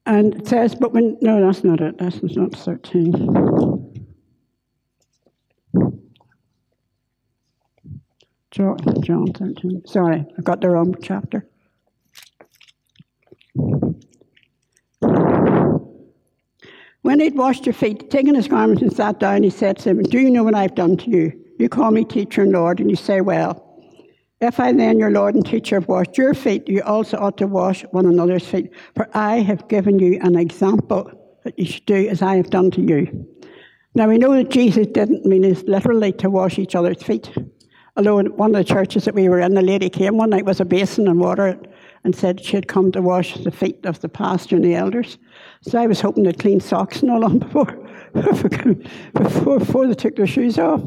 and 0.05 0.35
it 0.35 0.47
says, 0.47 0.75
but 0.75 0.91
when, 0.91 1.17
no, 1.21 1.45
that's 1.45 1.63
not 1.63 1.79
it, 1.79 1.97
that's 1.97 2.19
not 2.21 2.53
13. 2.53 3.84
John, 8.55 8.77
John 9.01 9.33
13. 9.33 9.85
Sorry, 9.85 10.25
I 10.37 10.41
got 10.41 10.61
the 10.61 10.69
wrong 10.69 10.95
chapter. 11.01 11.45
When 17.01 17.19
he'd 17.19 17.35
washed 17.35 17.65
your 17.65 17.73
feet, 17.73 18.09
taken 18.09 18.33
his 18.33 18.47
garments 18.47 18.81
and 18.81 18.93
sat 18.93 19.19
down, 19.19 19.43
he 19.43 19.49
said 19.49 19.77
to 19.79 19.83
them, 19.83 20.03
Do 20.03 20.19
you 20.19 20.29
know 20.31 20.43
what 20.45 20.55
I've 20.55 20.73
done 20.73 20.95
to 20.97 21.09
you? 21.09 21.33
You 21.59 21.67
call 21.67 21.91
me 21.91 22.05
teacher 22.05 22.43
and 22.43 22.53
Lord, 22.53 22.79
and 22.79 22.89
you 22.89 22.95
say, 22.95 23.19
Well, 23.19 23.61
if 24.39 24.57
I 24.57 24.71
then, 24.71 24.99
your 24.99 25.11
Lord 25.11 25.35
and 25.35 25.45
teacher, 25.45 25.75
have 25.75 25.89
washed 25.89 26.17
your 26.17 26.33
feet, 26.33 26.69
you 26.69 26.81
also 26.83 27.17
ought 27.17 27.37
to 27.39 27.47
wash 27.47 27.81
one 27.91 28.05
another's 28.05 28.47
feet. 28.47 28.71
For 28.95 29.09
I 29.13 29.41
have 29.41 29.67
given 29.67 29.99
you 29.99 30.17
an 30.21 30.37
example 30.37 31.11
that 31.43 31.59
you 31.59 31.65
should 31.65 31.85
do 31.85 32.07
as 32.07 32.21
I 32.21 32.37
have 32.37 32.51
done 32.51 32.71
to 32.71 32.81
you. 32.81 33.27
Now 33.95 34.07
we 34.07 34.17
know 34.17 34.33
that 34.33 34.49
Jesus 34.49 34.87
didn't 34.87 35.25
mean 35.25 35.41
this 35.41 35.63
literally 35.63 36.13
to 36.13 36.29
wash 36.29 36.57
each 36.57 36.75
other's 36.75 37.03
feet. 37.03 37.33
Although 37.97 38.23
one 38.23 38.53
of 38.53 38.57
the 38.57 38.73
churches 38.73 39.05
that 39.05 39.15
we 39.15 39.29
were 39.29 39.39
in, 39.39 39.53
the 39.53 39.61
lady 39.61 39.89
came 39.89 40.17
one 40.17 40.29
night 40.29 40.45
with 40.45 40.59
a 40.59 40.65
basin 40.65 41.07
and 41.07 41.19
water 41.19 41.57
and 42.03 42.15
said 42.15 42.43
she'd 42.43 42.67
come 42.67 42.91
to 42.91 43.01
wash 43.01 43.35
the 43.35 43.51
feet 43.51 43.85
of 43.85 44.01
the 44.01 44.09
pastor 44.09 44.57
and 44.57 44.65
the 44.65 44.75
elders. 44.75 45.17
So 45.61 45.79
I 45.79 45.87
was 45.87 46.01
hoping 46.01 46.25
to 46.25 46.33
clean 46.33 46.59
socks 46.59 47.01
and 47.01 47.09
all 47.09 47.23
on 47.23 47.39
before, 47.39 47.73
before, 49.13 49.59
before 49.59 49.87
they 49.87 49.93
took 49.93 50.15
their 50.15 50.27
shoes 50.27 50.59
off. 50.59 50.81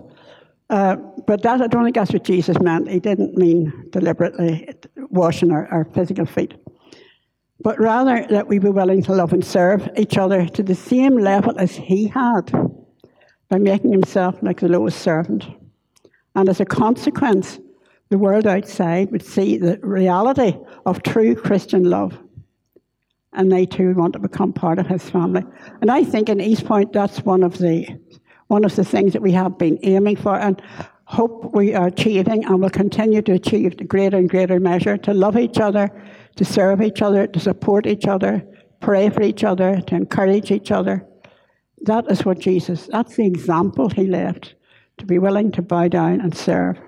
Uh, 0.71 0.97
but 1.27 1.43
that, 1.43 1.63
I 1.63 1.67
don't 1.67 1.83
think 1.83 1.97
that's 1.97 2.13
what 2.13 2.25
Jesus 2.25 2.59
meant. 2.61 2.89
He 2.89 3.01
didn't 3.01 3.37
mean 3.37 3.89
deliberately 3.91 4.75
washing 5.11 5.51
our, 5.51 5.67
our 5.69 5.85
physical 5.87 6.27
feet. 6.27 6.55
But 7.61 7.81
rather 7.81 8.27
that 8.29 8.47
we 8.47 8.59
be 8.59 8.69
willing 8.69 9.03
to 9.05 9.13
love 9.13 9.33
and 9.33 9.45
serve 9.45 9.89
each 9.97 10.19
other 10.19 10.47
to 10.47 10.63
the 10.63 10.75
same 10.75 11.17
level 11.17 11.59
as 11.59 11.75
he 11.75 12.07
had 12.07 12.53
by 13.49 13.59
making 13.59 13.93
himself 13.93 14.37
like 14.43 14.61
the 14.61 14.69
lowest 14.69 15.01
servant. 15.01 15.47
And 16.35 16.49
as 16.49 16.61
a 16.61 16.65
consequence, 16.65 17.59
the 18.11 18.19
world 18.19 18.47
outside 18.47 19.11
would 19.11 19.25
see 19.25 19.59
the 19.59 19.79
reality 19.83 20.57
of 20.87 21.03
true 21.03 21.35
Christian 21.35 21.85
love. 21.85 22.19
And 23.33 23.53
they 23.53 23.67
too 23.67 23.95
want 23.95 24.15
to 24.15 24.19
become 24.19 24.53
part 24.53 24.79
of 24.79 24.87
his 24.87 25.09
family. 25.09 25.45
And 25.81 25.91
I 25.91 26.05
think 26.05 26.29
in 26.29 26.41
East 26.41 26.65
Point, 26.65 26.93
that's 26.93 27.21
one 27.21 27.43
of 27.43 27.59
the 27.59 27.87
one 28.47 28.65
of 28.65 28.75
the 28.77 28.85
things 28.85 29.13
that 29.13 29.21
we 29.21 29.33
have 29.33 29.59
been 29.59 29.79
aiming 29.83 30.17
for 30.17 30.35
and 30.35 30.63
hope 31.05 31.55
we 31.55 31.75
are 31.75 31.89
achieving 31.89 32.45
and 32.47 32.61
will 32.63 32.71
continue 32.71 33.21
to 33.23 33.33
achieve 33.33 33.77
the 33.77 33.85
greater 33.85 34.17
and 34.17 34.29
greater 34.29 34.59
measure 34.59 34.97
to 34.97 35.13
love 35.13 35.37
each 35.39 35.59
other, 35.59 35.91
to 36.37 36.45
serve 36.45 36.81
each 36.81 37.03
other, 37.03 37.27
to 37.27 37.39
support 37.39 37.87
each 37.87 38.07
other, 38.07 38.43
pray 38.81 39.11
for 39.11 39.23
each 39.23 39.45
other, 39.45 39.81
to 39.83 39.95
encourage 39.95 40.51
each 40.51 40.71
other. 40.71 41.07
That 41.83 42.11
is 42.11 42.25
what 42.25 42.39
Jesus, 42.39 42.89
that's 42.91 43.17
the 43.17 43.27
example 43.27 43.91
he 43.91 44.07
left 44.07 44.55
to 44.99 45.07
be 45.07 45.19
willing 45.19 45.53
to 45.53 45.63
bow 45.63 45.89
down 45.89 46.21
and 46.21 46.37
serve. 46.37 46.79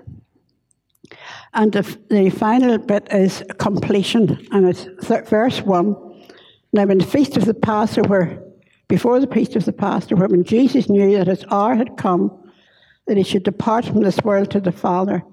And 1.53 1.73
the, 1.73 1.99
the 2.09 2.29
final 2.29 2.77
bit 2.77 3.07
is 3.11 3.43
completion, 3.57 4.47
and 4.51 4.67
it's 4.67 4.87
th- 5.07 5.27
verse 5.27 5.61
1. 5.61 5.95
Now, 6.73 6.85
when 6.85 6.99
the 6.99 7.05
feast 7.05 7.35
of 7.35 7.45
the 7.45 7.53
Passover, 7.53 8.41
before 8.87 9.19
the 9.19 9.27
feast 9.27 9.55
of 9.55 9.65
the 9.65 9.73
Passover, 9.73 10.27
when 10.27 10.43
Jesus 10.43 10.89
knew 10.89 11.17
that 11.17 11.27
his 11.27 11.43
hour 11.51 11.75
had 11.75 11.97
come, 11.97 12.31
that 13.07 13.17
he 13.17 13.23
should 13.23 13.43
depart 13.43 13.85
from 13.85 14.01
this 14.01 14.21
world 14.23 14.51
to 14.51 14.61
the 14.61 14.71
Father, 14.71 15.23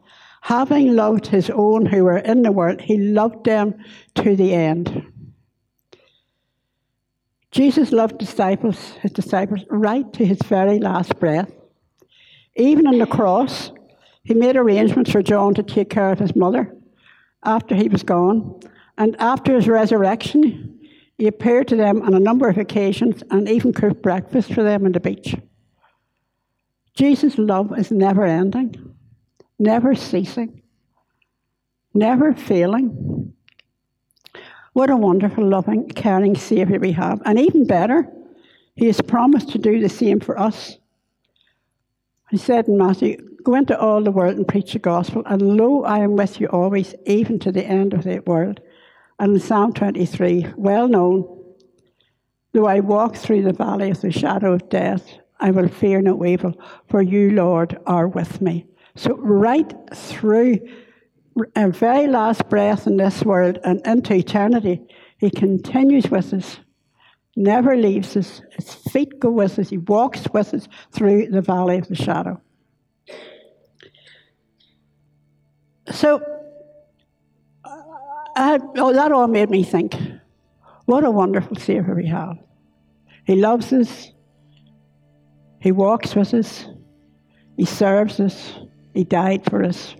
having 0.40 0.96
loved 0.96 1.26
his 1.26 1.50
own 1.50 1.86
who 1.86 2.04
were 2.04 2.18
in 2.18 2.42
the 2.42 2.52
world, 2.52 2.80
he 2.80 2.98
loved 2.98 3.44
them 3.44 3.74
to 4.16 4.34
the 4.34 4.52
end. 4.54 5.04
Jesus 7.50 7.92
loved 7.92 8.18
disciples, 8.18 8.92
his 9.02 9.12
disciples, 9.12 9.64
right 9.70 10.12
to 10.12 10.24
his 10.24 10.38
very 10.42 10.78
last 10.78 11.18
breath. 11.18 11.50
Even 12.58 12.88
on 12.88 12.98
the 12.98 13.06
cross, 13.06 13.70
he 14.24 14.34
made 14.34 14.56
arrangements 14.56 15.10
for 15.10 15.22
John 15.22 15.54
to 15.54 15.62
take 15.62 15.88
care 15.88 16.10
of 16.10 16.18
his 16.18 16.36
mother 16.36 16.74
after 17.44 17.74
he 17.74 17.88
was 17.88 18.02
gone. 18.02 18.60
And 18.98 19.16
after 19.20 19.54
his 19.54 19.68
resurrection, 19.68 20.80
he 21.16 21.28
appeared 21.28 21.68
to 21.68 21.76
them 21.76 22.02
on 22.02 22.14
a 22.14 22.20
number 22.20 22.48
of 22.48 22.58
occasions 22.58 23.22
and 23.30 23.48
even 23.48 23.72
cooked 23.72 24.02
breakfast 24.02 24.52
for 24.52 24.64
them 24.64 24.84
on 24.84 24.92
the 24.92 25.00
beach. 25.00 25.36
Jesus' 26.94 27.38
love 27.38 27.78
is 27.78 27.92
never 27.92 28.24
ending, 28.24 28.94
never 29.60 29.94
ceasing, 29.94 30.62
never 31.94 32.34
failing. 32.34 33.32
What 34.72 34.90
a 34.90 34.96
wonderful, 34.96 35.46
loving, 35.46 35.88
caring 35.90 36.36
Saviour 36.36 36.80
we 36.80 36.92
have. 36.92 37.22
And 37.24 37.38
even 37.38 37.68
better, 37.68 38.08
He 38.74 38.86
has 38.86 39.00
promised 39.00 39.50
to 39.50 39.58
do 39.58 39.80
the 39.80 39.88
same 39.88 40.18
for 40.18 40.38
us. 40.38 40.76
He 42.30 42.36
said 42.36 42.68
in 42.68 42.76
Matthew, 42.76 43.24
Go 43.42 43.54
into 43.54 43.78
all 43.78 44.02
the 44.02 44.10
world 44.10 44.36
and 44.36 44.46
preach 44.46 44.72
the 44.74 44.78
gospel, 44.78 45.22
and 45.24 45.56
lo, 45.56 45.84
I 45.84 46.00
am 46.00 46.16
with 46.16 46.40
you 46.40 46.48
always, 46.48 46.94
even 47.06 47.38
to 47.38 47.52
the 47.52 47.64
end 47.64 47.94
of 47.94 48.04
the 48.04 48.18
world. 48.20 48.60
And 49.18 49.34
in 49.34 49.40
Psalm 49.40 49.72
23, 49.72 50.48
well 50.56 50.86
known, 50.86 51.54
though 52.52 52.66
I 52.66 52.80
walk 52.80 53.16
through 53.16 53.42
the 53.42 53.52
valley 53.52 53.90
of 53.90 54.00
the 54.00 54.12
shadow 54.12 54.52
of 54.52 54.68
death, 54.68 55.08
I 55.40 55.50
will 55.50 55.68
fear 55.68 56.02
no 56.02 56.24
evil, 56.26 56.60
for 56.88 57.00
you, 57.00 57.30
Lord, 57.30 57.78
are 57.86 58.08
with 58.08 58.42
me. 58.42 58.66
So, 58.96 59.16
right 59.16 59.72
through 59.94 60.58
our 61.56 61.70
very 61.70 62.08
last 62.08 62.48
breath 62.48 62.86
in 62.86 62.96
this 62.96 63.22
world 63.22 63.58
and 63.64 63.80
into 63.86 64.14
eternity, 64.14 64.82
He 65.18 65.30
continues 65.30 66.10
with 66.10 66.34
us 66.34 66.58
never 67.38 67.76
leaves 67.76 68.16
us. 68.16 68.42
His 68.56 68.74
feet 68.74 69.20
go 69.20 69.30
with 69.30 69.58
us. 69.58 69.70
He 69.70 69.78
walks 69.78 70.26
with 70.34 70.52
us 70.52 70.68
through 70.92 71.28
the 71.28 71.40
valley 71.40 71.78
of 71.78 71.88
the 71.88 71.94
shadow. 71.94 72.40
So, 75.92 76.20
I, 77.64 78.58
oh, 78.76 78.92
that 78.92 79.12
all 79.12 79.28
made 79.28 79.50
me 79.50 79.62
think 79.62 79.94
what 80.84 81.04
a 81.04 81.10
wonderful 81.10 81.56
Savior 81.56 81.94
we 81.94 82.06
have. 82.06 82.36
He 83.24 83.36
loves 83.36 83.72
us, 83.72 84.10
He 85.60 85.72
walks 85.72 86.14
with 86.14 86.34
us, 86.34 86.66
He 87.56 87.64
serves 87.64 88.20
us, 88.20 88.58
He 88.94 89.04
died 89.04 89.44
for 89.44 89.64
us, 89.64 89.94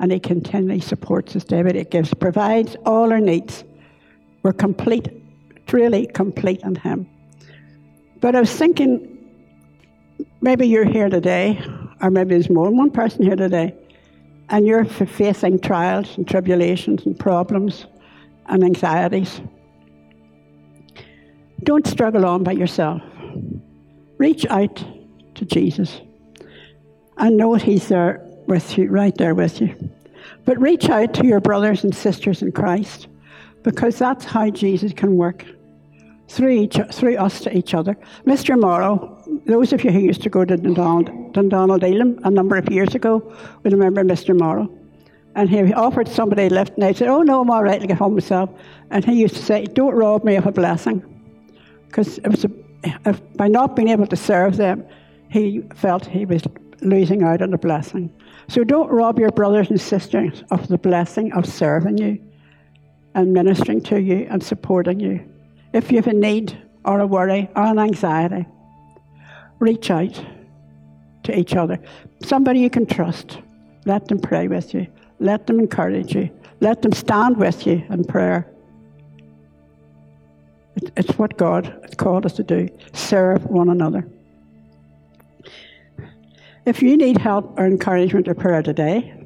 and 0.00 0.10
He 0.10 0.18
continually 0.18 0.80
supports 0.80 1.36
us. 1.36 1.44
David, 1.44 1.76
it 1.76 1.90
gives, 1.90 2.12
provides 2.12 2.76
all 2.84 3.12
our 3.12 3.20
needs. 3.20 3.64
We're 4.42 4.52
complete 4.52 5.23
really 5.72 6.06
complete 6.06 6.60
in 6.62 6.74
Him. 6.76 7.08
But 8.20 8.34
I 8.36 8.40
was 8.40 8.54
thinking, 8.54 9.10
maybe 10.40 10.66
you're 10.66 10.84
here 10.84 11.08
today, 11.08 11.62
or 12.00 12.10
maybe 12.10 12.30
there's 12.30 12.50
more 12.50 12.66
than 12.66 12.76
one 12.76 12.90
person 12.90 13.22
here 13.22 13.36
today, 13.36 13.74
and 14.48 14.66
you're 14.66 14.84
facing 14.84 15.58
trials 15.60 16.16
and 16.16 16.28
tribulations 16.28 17.06
and 17.06 17.18
problems 17.18 17.86
and 18.46 18.62
anxieties. 18.62 19.40
Don't 21.62 21.86
struggle 21.86 22.26
on 22.26 22.44
by 22.44 22.52
yourself. 22.52 23.00
Reach 24.18 24.46
out 24.46 24.84
to 25.34 25.44
Jesus. 25.44 26.00
and 27.16 27.36
know 27.36 27.54
He's 27.54 27.88
there 27.88 28.20
with 28.46 28.76
you, 28.76 28.88
right 28.90 29.16
there 29.16 29.34
with 29.34 29.60
you. 29.60 29.74
But 30.44 30.60
reach 30.60 30.88
out 30.90 31.14
to 31.14 31.26
your 31.26 31.40
brothers 31.40 31.84
and 31.84 31.94
sisters 31.94 32.42
in 32.42 32.52
Christ 32.52 33.06
because 33.64 33.98
that's 33.98 34.24
how 34.24 34.50
Jesus 34.50 34.92
can 34.92 35.16
work 35.16 35.44
through, 36.28 36.50
each, 36.50 36.78
through 36.92 37.16
us 37.16 37.40
to 37.40 37.56
each 37.56 37.74
other. 37.74 37.96
Mr. 38.26 38.58
Morrow, 38.58 39.22
those 39.46 39.72
of 39.72 39.82
you 39.82 39.90
who 39.90 39.98
used 39.98 40.22
to 40.22 40.30
go 40.30 40.44
to 40.44 40.56
Dundonald, 40.56 41.32
Dundonald 41.32 41.82
Elim 41.82 42.20
a 42.24 42.30
number 42.30 42.56
of 42.56 42.70
years 42.70 42.94
ago 42.94 43.34
would 43.62 43.72
remember 43.72 44.04
Mr. 44.04 44.38
Morrow. 44.38 44.70
And 45.34 45.50
he 45.50 45.72
offered 45.72 46.06
somebody 46.06 46.46
a 46.46 46.50
lift, 46.50 46.74
and 46.74 46.82
they 46.84 46.92
said, 46.92 47.08
Oh, 47.08 47.22
no, 47.22 47.40
I'm 47.40 47.50
all 47.50 47.64
right, 47.64 47.80
I'll 47.80 47.88
get 47.88 47.98
home 47.98 48.14
myself. 48.14 48.50
And 48.90 49.04
he 49.04 49.14
used 49.14 49.34
to 49.34 49.42
say, 49.42 49.64
Don't 49.64 49.94
rob 49.94 50.22
me 50.22 50.36
of 50.36 50.46
a 50.46 50.52
blessing. 50.52 51.02
Because 51.88 52.18
it 52.18 52.28
was 52.28 52.46
by 53.34 53.48
not 53.48 53.74
being 53.74 53.88
able 53.88 54.06
to 54.06 54.16
serve 54.16 54.56
them, 54.58 54.86
he 55.30 55.62
felt 55.74 56.06
he 56.06 56.24
was 56.24 56.42
losing 56.82 57.22
out 57.24 57.42
on 57.42 57.52
a 57.52 57.58
blessing. 57.58 58.12
So 58.48 58.62
don't 58.62 58.90
rob 58.90 59.18
your 59.18 59.30
brothers 59.30 59.70
and 59.70 59.80
sisters 59.80 60.44
of 60.50 60.68
the 60.68 60.76
blessing 60.76 61.32
of 61.32 61.46
serving 61.46 61.98
you 61.98 62.20
and 63.14 63.32
ministering 63.32 63.80
to 63.82 64.00
you 64.00 64.26
and 64.30 64.42
supporting 64.42 65.00
you. 65.00 65.24
If 65.72 65.90
you 65.90 65.96
have 65.98 66.06
a 66.06 66.12
need 66.12 66.56
or 66.84 67.00
a 67.00 67.06
worry 67.06 67.48
or 67.56 67.62
an 67.62 67.78
anxiety, 67.78 68.46
reach 69.58 69.90
out 69.90 70.24
to 71.24 71.38
each 71.38 71.54
other. 71.54 71.78
Somebody 72.22 72.60
you 72.60 72.70
can 72.70 72.86
trust. 72.86 73.38
Let 73.84 74.08
them 74.08 74.18
pray 74.18 74.48
with 74.48 74.74
you. 74.74 74.86
Let 75.20 75.46
them 75.46 75.58
encourage 75.58 76.14
you. 76.14 76.30
Let 76.60 76.82
them 76.82 76.92
stand 76.92 77.36
with 77.36 77.66
you 77.66 77.84
in 77.90 78.04
prayer. 78.04 78.50
It's 80.96 81.16
what 81.18 81.36
God 81.36 81.66
has 81.82 81.94
called 81.94 82.26
us 82.26 82.34
to 82.34 82.42
do 82.42 82.68
serve 82.92 83.44
one 83.46 83.68
another. 83.68 84.06
If 86.66 86.82
you 86.82 86.96
need 86.96 87.18
help 87.18 87.58
or 87.58 87.66
encouragement 87.66 88.26
or 88.26 88.34
prayer 88.34 88.62
today, 88.62 89.23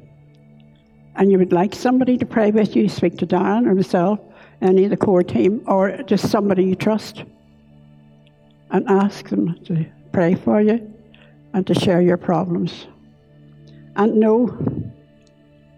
and 1.19 1.29
you 1.29 1.37
would 1.37 1.51
like 1.51 1.75
somebody 1.75 2.17
to 2.17 2.25
pray 2.25 2.49
with 2.49 2.77
you, 2.77 2.87
speak 2.87 3.17
to 3.17 3.25
Diane 3.25 3.67
or 3.67 3.75
myself, 3.75 4.19
any 4.61 4.85
of 4.85 4.89
the 4.89 4.97
core 4.97 5.21
team, 5.21 5.61
or 5.67 6.01
just 6.03 6.31
somebody 6.31 6.63
you 6.63 6.75
trust, 6.75 7.25
and 8.71 8.89
ask 8.89 9.27
them 9.27 9.61
to 9.65 9.85
pray 10.13 10.33
for 10.33 10.61
you 10.61 10.93
and 11.53 11.67
to 11.67 11.73
share 11.73 12.01
your 12.01 12.15
problems. 12.15 12.87
And 13.97 14.15
know 14.15 14.47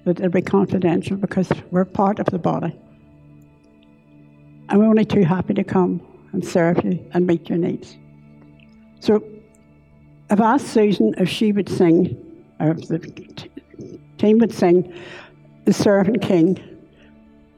that 0.05 0.19
it'll 0.19 0.29
be 0.29 0.43
confidential 0.43 1.17
because 1.17 1.51
we're 1.71 1.85
part 1.85 2.19
of 2.19 2.27
the 2.27 2.37
body. 2.37 2.79
And 4.69 4.79
we're 4.79 4.85
only 4.85 5.05
too 5.05 5.23
happy 5.23 5.55
to 5.55 5.63
come 5.63 6.01
and 6.33 6.45
serve 6.45 6.85
you 6.85 7.03
and 7.13 7.25
meet 7.25 7.49
your 7.49 7.57
needs. 7.57 7.97
So 8.99 9.23
I've 10.29 10.39
asked 10.39 10.67
Susan 10.67 11.15
if 11.17 11.29
she 11.29 11.51
would 11.51 11.67
sing, 11.67 12.15
or 12.59 12.71
if 12.71 12.87
the 12.87 12.99
team 14.19 14.37
would 14.37 14.53
sing, 14.53 14.93
The 15.65 15.73
Servant 15.73 16.21
King, 16.21 16.59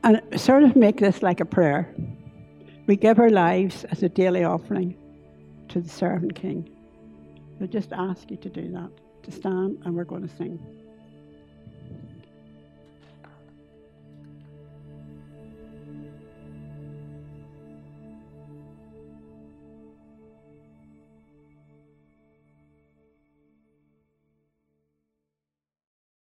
and 0.04 0.22
sort 0.36 0.64
of 0.64 0.76
make 0.76 1.00
this 1.00 1.24
like 1.24 1.40
a 1.40 1.46
prayer. 1.46 1.94
We 2.86 2.98
give 2.98 3.18
our 3.18 3.30
lives 3.30 3.86
as 3.86 4.04
a 4.04 4.10
daily 4.10 4.44
offering 4.44 4.96
to 5.70 5.80
the 5.80 5.90
Servant 5.90 6.36
King. 6.36 6.70
I 7.62 7.66
just 7.66 7.94
ask 7.94 8.30
you 8.30 8.38
to 8.38 8.50
do 8.50 8.72
that, 8.74 8.90
to 9.24 9.32
stand, 9.32 9.78
and 9.86 9.96
we're 9.96 10.04
going 10.04 10.28
to 10.28 10.36
sing. 10.36 10.60